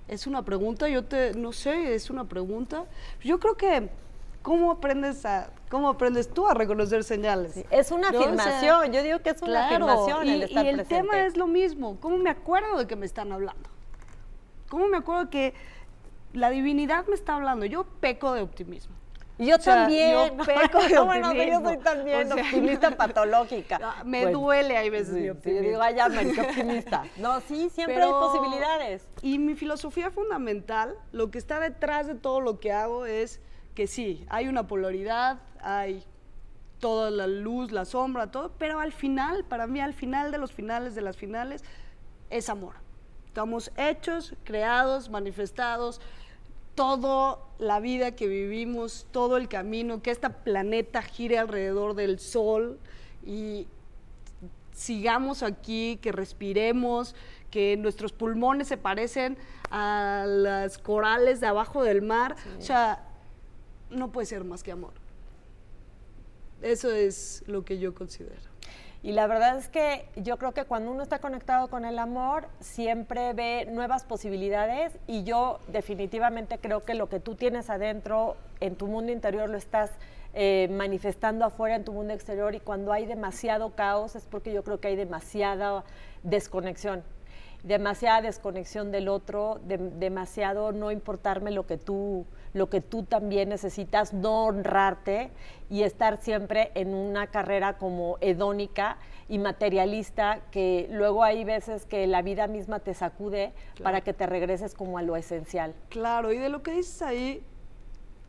Es 0.08 0.26
una 0.26 0.44
pregunta, 0.44 0.90
yo 0.90 1.06
te, 1.06 1.36
no 1.36 1.52
sé, 1.52 1.94
es 1.94 2.10
una 2.10 2.26
pregunta. 2.26 2.86
Yo 3.22 3.40
creo 3.40 3.56
que, 3.56 3.90
¿cómo 4.42 4.72
aprendes 4.72 5.24
a, 5.24 5.52
cómo 5.70 5.88
aprendes 5.88 6.28
tú 6.34 6.48
a 6.48 6.56
reconocer 6.56 7.04
señales? 7.04 7.64
Es 7.70 7.92
una 7.92 8.10
¿No? 8.10 8.18
O 8.18 8.22
sea, 8.22 8.32
afirmación, 8.32 8.92
yo 8.92 9.04
digo 9.04 9.20
que 9.20 9.30
es 9.30 9.42
una 9.44 9.68
Claro, 9.68 9.86
afirmación 9.88 10.28
y, 10.28 10.32
el 10.32 10.44
estar 10.44 10.66
y 10.66 10.70
el 10.70 10.76
presente. 10.78 10.96
tema 10.96 11.26
es 11.28 11.38
lo 11.38 11.46
mismo. 11.46 11.98
¿Cómo 12.02 12.18
me 12.18 12.32
acuerdo 12.32 12.80
de 12.80 12.88
que 12.88 12.96
me 12.96 13.06
están 13.06 13.32
hablando? 13.32 13.70
¿Cómo 14.74 14.88
me 14.88 14.98
acuerdo 14.98 15.30
que 15.30 15.54
la 16.34 16.50
divinidad 16.50 17.06
me 17.06 17.14
está 17.14 17.36
hablando? 17.36 17.64
Yo 17.68 17.84
peco 17.84 18.34
de 18.34 18.42
optimismo. 18.42 18.96
Yo 19.38 19.58
O 19.58 19.60
sea, 19.60 19.84
también. 19.84 20.12
yo 20.16 20.36
peco 20.44 20.82
de 20.82 21.00
bueno, 21.06 21.30
pero 21.32 21.44
yo 21.60 21.62
soy 21.62 21.78
también 21.78 22.32
O 22.32 22.34
sea, 22.34 22.44
optimista 22.44 22.90
patológica. 22.98 23.80
Ah, 23.84 24.04
Me 24.04 24.24
Bueno, 24.24 24.40
duele 24.40 24.76
hay 24.78 24.90
veces 24.90 25.14
sí, 25.14 25.22
mi 25.22 25.30
optimismo. 25.30 25.68
digo, 25.70 25.82
ay, 25.84 26.00
América, 26.00 26.42
qué 26.42 26.50
optimista. 26.50 27.04
No, 27.18 27.40
sí, 27.42 27.70
siempre 27.70 27.94
Pero- 27.98 28.08
hay 28.08 28.14
posibilidades. 28.28 29.08
Y 29.22 29.38
mi 29.38 29.54
filosofía 29.54 30.10
fundamental, 30.10 30.96
lo 31.12 31.30
que 31.30 31.38
está 31.38 31.60
detrás 31.60 32.08
de 32.08 32.16
todo 32.16 32.42
lo 32.42 32.60
que 32.60 32.72
hago 32.72 33.06
es 33.06 33.42
que 33.76 33.86
sí, 33.86 34.26
hay 34.28 34.48
una 34.48 34.66
polaridad, 34.66 35.38
hay 35.62 36.04
toda 36.80 37.12
la 37.12 37.28
luz, 37.28 37.72
la 37.72 37.86
sombra, 37.86 38.32
todo, 38.32 38.54
pero 38.58 38.80
al 38.80 38.92
final, 38.92 39.46
para 39.46 39.68
mí, 39.68 39.80
al 39.82 39.94
final 39.94 40.32
de 40.32 40.40
los 40.40 40.52
finales 40.52 40.96
de 40.96 41.02
las 41.02 41.16
finales, 41.16 41.64
es 42.32 42.50
amor. 42.50 42.82
Estamos 43.34 43.72
hechos, 43.78 44.36
creados, 44.44 45.10
manifestados, 45.10 46.00
toda 46.76 47.40
la 47.58 47.80
vida 47.80 48.12
que 48.12 48.28
vivimos, 48.28 49.08
todo 49.10 49.38
el 49.38 49.50
camino, 49.50 50.04
que 50.04 50.12
este 50.12 50.30
planeta 50.30 51.02
gire 51.02 51.40
alrededor 51.40 51.96
del 51.96 52.20
sol 52.20 52.78
y 53.26 53.66
sigamos 54.72 55.42
aquí, 55.42 55.98
que 56.00 56.12
respiremos, 56.12 57.16
que 57.50 57.76
nuestros 57.76 58.14
pulmones 58.14 58.68
se 58.68 58.78
parecen 58.78 59.36
a 59.72 60.26
las 60.28 60.78
corales 60.78 61.40
de 61.40 61.48
abajo 61.48 61.82
del 61.82 62.04
mar. 62.04 62.36
O 62.60 62.62
sea, 62.62 63.04
no 63.90 64.12
puede 64.12 64.28
ser 64.28 64.44
más 64.44 64.62
que 64.62 64.74
amor. 64.74 64.94
Eso 66.62 66.92
es 66.92 67.44
lo 67.48 67.66
que 67.66 67.80
yo 67.80 67.96
considero. 67.96 68.53
Y 69.04 69.12
la 69.12 69.28
verdad 69.28 69.58
es 69.58 69.68
que 69.68 70.06
yo 70.16 70.38
creo 70.38 70.54
que 70.54 70.64
cuando 70.64 70.90
uno 70.90 71.04
está 71.04 71.20
conectado 71.20 71.68
con 71.70 71.84
el 71.84 72.00
amor, 72.00 72.48
siempre 72.62 73.34
ve 73.34 73.68
nuevas 73.70 74.06
posibilidades 74.06 74.98
y 75.08 75.24
yo 75.24 75.60
definitivamente 75.68 76.58
creo 76.58 76.84
que 76.86 76.94
lo 76.94 77.10
que 77.10 77.20
tú 77.20 77.36
tienes 77.36 77.70
adentro, 77.70 78.38
en 78.62 78.76
tu 78.78 78.88
mundo 78.88 79.12
interior, 79.12 79.50
lo 79.50 79.58
estás 79.58 79.92
eh, 80.34 80.70
manifestando 80.72 81.44
afuera 81.44 81.76
en 81.76 81.84
tu 81.84 81.92
mundo 81.92 82.14
exterior 82.14 82.56
y 82.56 82.62
cuando 82.62 82.94
hay 82.94 83.06
demasiado 83.06 83.72
caos 83.76 84.16
es 84.16 84.24
porque 84.26 84.54
yo 84.54 84.64
creo 84.64 84.80
que 84.80 84.88
hay 84.88 84.96
demasiada 84.96 85.84
desconexión. 86.24 87.04
demasiada 87.64 88.22
desconexión 88.22 88.92
del 88.92 89.08
otro, 89.10 89.60
de- 89.66 89.78
demasiado 89.78 90.72
no 90.72 90.92
importarme 90.92 91.52
lo 91.52 91.66
que 91.66 91.78
tú 91.78 92.26
lo 92.54 92.70
que 92.70 92.82
tú 92.82 93.04
también 93.04 93.50
necesitas, 93.50 94.14
no 94.14 94.46
honrarte 94.46 95.32
y 95.70 95.84
estar 95.84 96.18
siempre 96.18 96.72
en 96.76 96.94
una 96.94 97.28
carrera 97.28 97.78
como 97.78 98.18
hedónica 98.22 98.98
y 99.28 99.40
materialista, 99.40 100.42
que 100.52 100.88
luego 100.92 101.24
hay 101.24 101.44
veces 101.44 101.86
que 101.86 102.06
la 102.08 102.22
vida 102.22 102.48
misma 102.48 102.80
te 102.80 102.94
sacude 102.94 103.54
para 103.82 104.02
que 104.02 104.14
te 104.14 104.28
regreses 104.28 104.76
como 104.76 104.98
a 104.98 105.02
lo 105.02 105.16
esencial. 105.16 105.74
Claro, 105.90 106.32
y 106.32 106.38
de 106.38 106.50
lo 106.50 106.62
que 106.62 106.72
dices 106.72 107.02
ahí, 107.02 107.44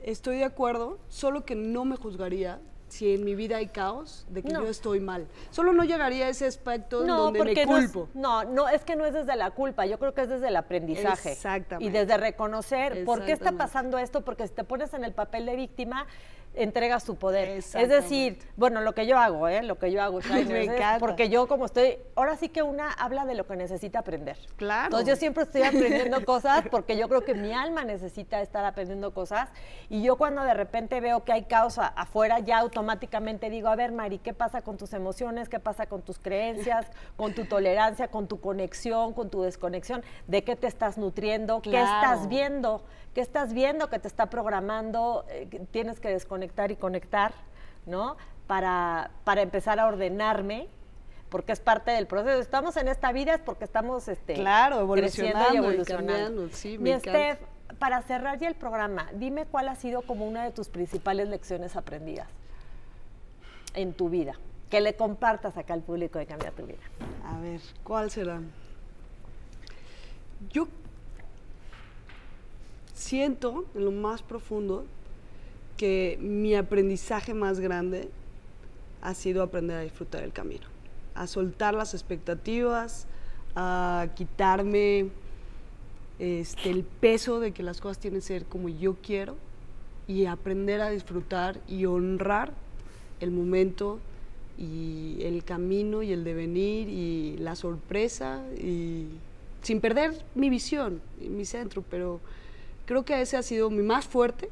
estoy 0.02 0.38
de 0.38 0.44
acuerdo, 0.44 0.98
solo 1.08 1.44
que 1.44 1.54
no 1.54 1.84
me 1.84 1.96
juzgaría 1.96 2.58
si 2.94 3.12
en 3.12 3.24
mi 3.24 3.35
vida 3.35 3.57
hay 3.57 3.66
caos 3.66 4.24
de 4.28 4.42
que 4.44 4.52
No. 4.52 4.62
yo 4.62 4.68
estoy 4.68 5.00
mal. 5.00 5.26
Solo 5.50 5.72
no 5.72 5.83
llegaría 5.83 6.26
a 6.26 6.28
ese 6.28 6.46
aspecto 6.46 7.02
donde 7.04 7.40
me 7.42 7.52
no 7.52 7.61
es- 7.61 7.66
culpo. 7.66 8.09
No, 8.14 8.44
no, 8.44 8.68
es 8.68 8.85
que 8.85 8.94
no 8.94 9.04
es 9.04 9.12
desde 9.12 9.35
la 9.35 9.50
culpa, 9.50 9.85
yo 9.85 9.98
creo 9.98 10.14
que 10.14 10.20
es 10.22 10.28
desde 10.28 10.46
el 10.46 10.54
aprendizaje. 10.57 11.33
Exactamente. 11.33 11.85
Y 11.85 11.90
desde 11.92 12.16
reconocer 12.16 13.04
por 13.04 13.24
qué 13.24 13.33
está 13.33 13.50
pasando 13.52 13.98
esto, 13.98 14.20
porque 14.20 14.46
si 14.46 14.54
te 14.54 14.62
pones 14.62 14.94
en 14.94 15.02
el 15.02 15.12
papel 15.12 15.44
de 15.44 15.57
víctima, 15.57 16.07
entregas 16.54 17.04
tu 17.04 17.16
poder. 17.16 17.48
Es 17.48 17.72
decir, 17.88 18.38
bueno, 18.56 18.80
lo 18.80 18.94
que 18.94 19.06
yo 19.06 19.18
hago, 19.18 19.48
¿eh? 19.48 19.62
Lo 19.62 19.78
que 19.78 19.90
yo 19.90 20.02
hago, 20.02 20.20
Me 20.48 20.64
encanta. 20.64 20.98
porque 20.98 21.28
yo 21.28 21.46
como 21.46 21.66
estoy, 21.66 21.98
ahora 22.14 22.36
sí 22.36 22.48
que 22.48 22.62
una 22.62 22.90
habla 22.92 23.24
de 23.24 23.34
lo 23.34 23.46
que 23.46 23.56
necesita 23.56 24.00
aprender. 24.00 24.38
Claro. 24.56 24.86
Entonces 24.86 25.08
yo 25.08 25.16
siempre 25.16 25.44
estoy 25.44 25.62
aprendiendo 25.62 26.24
cosas 26.24 26.64
porque 26.70 26.96
yo 26.96 27.08
creo 27.08 27.24
que 27.24 27.34
mi 27.34 27.52
alma 27.52 27.84
necesita 27.84 28.40
estar 28.40 28.64
aprendiendo 28.64 29.12
cosas 29.12 29.50
y 29.88 30.02
yo 30.02 30.16
cuando 30.16 30.42
de 30.42 30.54
repente 30.54 31.00
veo 31.00 31.24
que 31.24 31.32
hay 31.32 31.44
caos 31.44 31.78
afuera, 31.78 32.38
ya 32.38 32.58
automáticamente 32.58 33.50
digo, 33.50 33.68
a 33.68 33.76
ver 33.76 33.92
Mari, 33.92 34.18
¿qué 34.18 34.32
pasa 34.32 34.62
con 34.62 34.76
tus 34.76 34.92
emociones? 34.92 35.48
¿Qué 35.48 35.60
pasa 35.60 35.86
con 35.86 36.02
tus 36.02 36.18
creencias? 36.18 36.86
¿Con 37.16 37.34
tu 37.34 37.44
tolerancia? 37.46 38.08
¿Con 38.08 38.28
tu 38.28 38.40
conexión? 38.40 39.12
¿Con 39.12 39.30
tu 39.30 39.42
desconexión? 39.42 40.02
¿De 40.26 40.44
qué 40.44 40.56
te 40.56 40.66
estás 40.66 40.98
nutriendo? 40.98 41.60
¿Qué 41.62 41.80
estás 41.80 42.28
viendo? 42.28 42.84
¿Qué 43.14 43.20
estás 43.20 43.53
viendo 43.53 43.88
que 43.88 43.98
te 43.98 44.09
está 44.09 44.27
programando? 44.27 45.24
Eh, 45.29 45.48
que 45.50 45.61
tienes 45.61 46.00
que 46.00 46.09
desconectar 46.09 46.70
y 46.72 46.77
conectar, 46.77 47.33
¿no? 47.87 48.16
Para, 48.46 49.11
para 49.24 49.42
empezar 49.42 49.79
a 49.79 49.87
ordenarme 49.87 50.68
porque 51.29 51.53
es 51.53 51.61
parte 51.61 51.90
del 51.92 52.07
proceso. 52.07 52.40
Estamos 52.40 52.77
en 52.77 52.88
esta 52.88 53.12
vida 53.12 53.35
es 53.35 53.40
porque 53.40 53.64
estamos 53.64 54.09
este, 54.09 54.35
Claro, 54.35 54.81
evolucionando 54.81 55.53
y 55.53 55.55
y 55.55 55.59
evolucionando. 55.59 56.12
cambiando, 56.12 56.48
sí, 56.50 56.77
me 56.79 56.94
Mi. 56.94 57.00
Steph, 57.00 57.38
para 57.79 58.03
cerrar 58.03 58.38
ya 58.38 58.48
el 58.48 58.55
programa, 58.55 59.09
dime 59.14 59.46
cuál 59.46 59.68
ha 59.68 59.74
sido 59.74 60.03
como 60.03 60.27
una 60.27 60.44
de 60.44 60.50
tus 60.50 60.68
principales 60.68 61.29
lecciones 61.29 61.77
aprendidas 61.77 62.29
en 63.74 63.92
tu 63.94 64.09
vida. 64.09 64.35
Que 64.70 64.81
le 64.81 64.94
compartas 64.94 65.57
acá 65.57 65.74
al 65.74 65.83
público 65.83 66.18
de 66.18 66.27
Cambia 66.27 66.50
tu 66.50 66.66
Vida. 66.66 66.79
A 67.27 67.38
ver, 67.40 67.61
¿cuál 67.85 68.11
será? 68.11 68.40
Yo 70.50 70.68
siento 72.94 73.66
en 73.74 73.85
lo 73.85 73.90
más 73.90 74.22
profundo 74.22 74.85
que 75.76 76.16
mi 76.20 76.54
aprendizaje 76.54 77.35
más 77.35 77.61
grande 77.61 78.09
ha 79.02 79.14
sido 79.14 79.42
aprender 79.42 79.76
a 79.76 79.80
disfrutar 79.80 80.22
el 80.22 80.33
camino, 80.33 80.66
a 81.14 81.26
soltar 81.26 81.74
las 81.74 81.92
expectativas, 81.92 83.07
a 83.57 84.09
quitarme 84.14 85.11
este, 86.18 86.70
el 86.70 86.85
peso 86.85 87.40
de 87.40 87.52
que 87.52 87.62
las 87.62 87.80
cosas 87.80 87.98
tienen 87.98 88.20
que 88.20 88.26
ser 88.26 88.44
como 88.46 88.68
yo 88.68 88.96
quiero 89.02 89.37
y 90.07 90.26
aprender 90.26 90.80
a 90.80 90.90
disfrutar 90.90 91.61
y 91.66 91.87
honrar 91.87 92.52
el 93.20 93.30
momento 93.30 93.98
y 94.57 95.18
el 95.22 95.42
camino 95.44 96.02
y 96.02 96.12
el 96.12 96.22
devenir 96.22 96.88
y 96.88 97.37
la 97.38 97.57
sorpresa 97.57 98.44
y 98.57 99.07
sin 99.62 99.80
perder 99.80 100.24
mi 100.35 100.50
visión 100.50 101.00
y 101.20 101.28
mi 101.28 101.44
centro, 101.44 101.83
pero 101.90 102.20
creo 102.86 103.04
que 103.04 103.20
ese 103.20 103.36
ha 103.36 103.42
sido 103.42 103.70
mi 103.70 103.82
más 103.82 104.06
fuerte, 104.06 104.50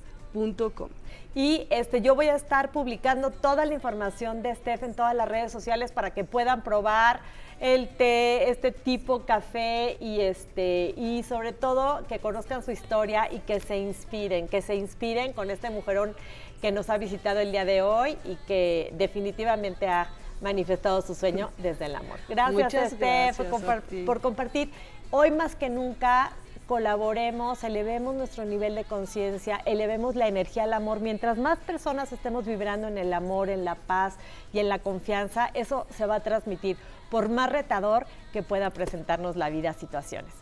Y 1.34 1.66
este, 1.70 2.00
yo 2.00 2.14
voy 2.14 2.28
a 2.28 2.34
estar 2.34 2.72
publicando 2.72 3.30
toda 3.30 3.66
la 3.66 3.74
información 3.74 4.42
de 4.42 4.54
Steph 4.54 4.82
en 4.82 4.94
todas 4.94 5.14
las 5.14 5.28
redes 5.28 5.52
sociales 5.52 5.92
para 5.92 6.12
que 6.12 6.24
puedan 6.24 6.62
probar 6.62 7.20
el 7.60 7.88
té, 7.88 8.50
este 8.50 8.70
tipo 8.70 9.20
café 9.24 9.96
y 10.00 10.20
este 10.20 10.94
y 10.96 11.22
sobre 11.22 11.52
todo 11.52 12.06
que 12.06 12.18
conozcan 12.18 12.62
su 12.62 12.70
historia 12.70 13.32
y 13.32 13.38
que 13.40 13.60
se 13.60 13.78
inspiren, 13.78 14.48
que 14.48 14.60
se 14.62 14.76
inspiren 14.76 15.32
con 15.32 15.50
este 15.50 15.70
mujerón 15.70 16.14
que 16.60 16.72
nos 16.72 16.90
ha 16.90 16.98
visitado 16.98 17.40
el 17.40 17.52
día 17.52 17.64
de 17.64 17.82
hoy 17.82 18.18
y 18.24 18.36
que 18.46 18.92
definitivamente 18.96 19.88
ha 19.88 20.08
manifestado 20.40 21.00
su 21.02 21.14
sueño 21.14 21.50
desde 21.58 21.86
el 21.86 21.96
amor. 21.96 22.18
Gracias, 22.28 22.52
Muchas 22.52 22.92
Steph, 22.92 23.36
por, 23.36 23.46
gracias 23.46 24.22
compartir. 24.22 24.70
Hoy 25.10 25.30
más 25.30 25.54
que 25.54 25.68
nunca 25.68 26.32
colaboremos, 26.66 27.62
elevemos 27.64 28.14
nuestro 28.14 28.44
nivel 28.44 28.74
de 28.74 28.84
conciencia, 28.84 29.60
elevemos 29.64 30.16
la 30.16 30.28
energía 30.28 30.64
al 30.64 30.72
amor. 30.72 31.00
Mientras 31.00 31.38
más 31.38 31.58
personas 31.58 32.12
estemos 32.12 32.44
vibrando 32.44 32.88
en 32.88 32.98
el 32.98 33.12
amor, 33.12 33.48
en 33.48 33.64
la 33.64 33.76
paz 33.76 34.16
y 34.52 34.58
en 34.58 34.68
la 34.68 34.78
confianza, 34.78 35.50
eso 35.54 35.86
se 35.90 36.06
va 36.06 36.16
a 36.16 36.20
transmitir, 36.20 36.76
por 37.10 37.28
más 37.28 37.50
retador 37.50 38.06
que 38.32 38.42
pueda 38.42 38.70
presentarnos 38.70 39.36
la 39.36 39.48
vida 39.48 39.72
situaciones. 39.72 40.32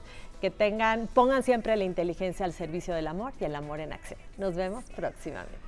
Que 0.41 0.51
tengan, 0.51 1.07
pongan 1.07 1.43
siempre 1.43 1.77
la 1.77 1.85
inteligencia 1.85 2.45
al 2.47 2.53
servicio 2.53 2.95
del 2.95 3.07
amor 3.07 3.33
y 3.41 3.45
el 3.45 3.55
amor 3.55 3.81
en 3.81 3.93
acción. 3.93 4.19
Nos 4.39 4.55
vemos 4.55 4.85
próximamente. 4.97 5.59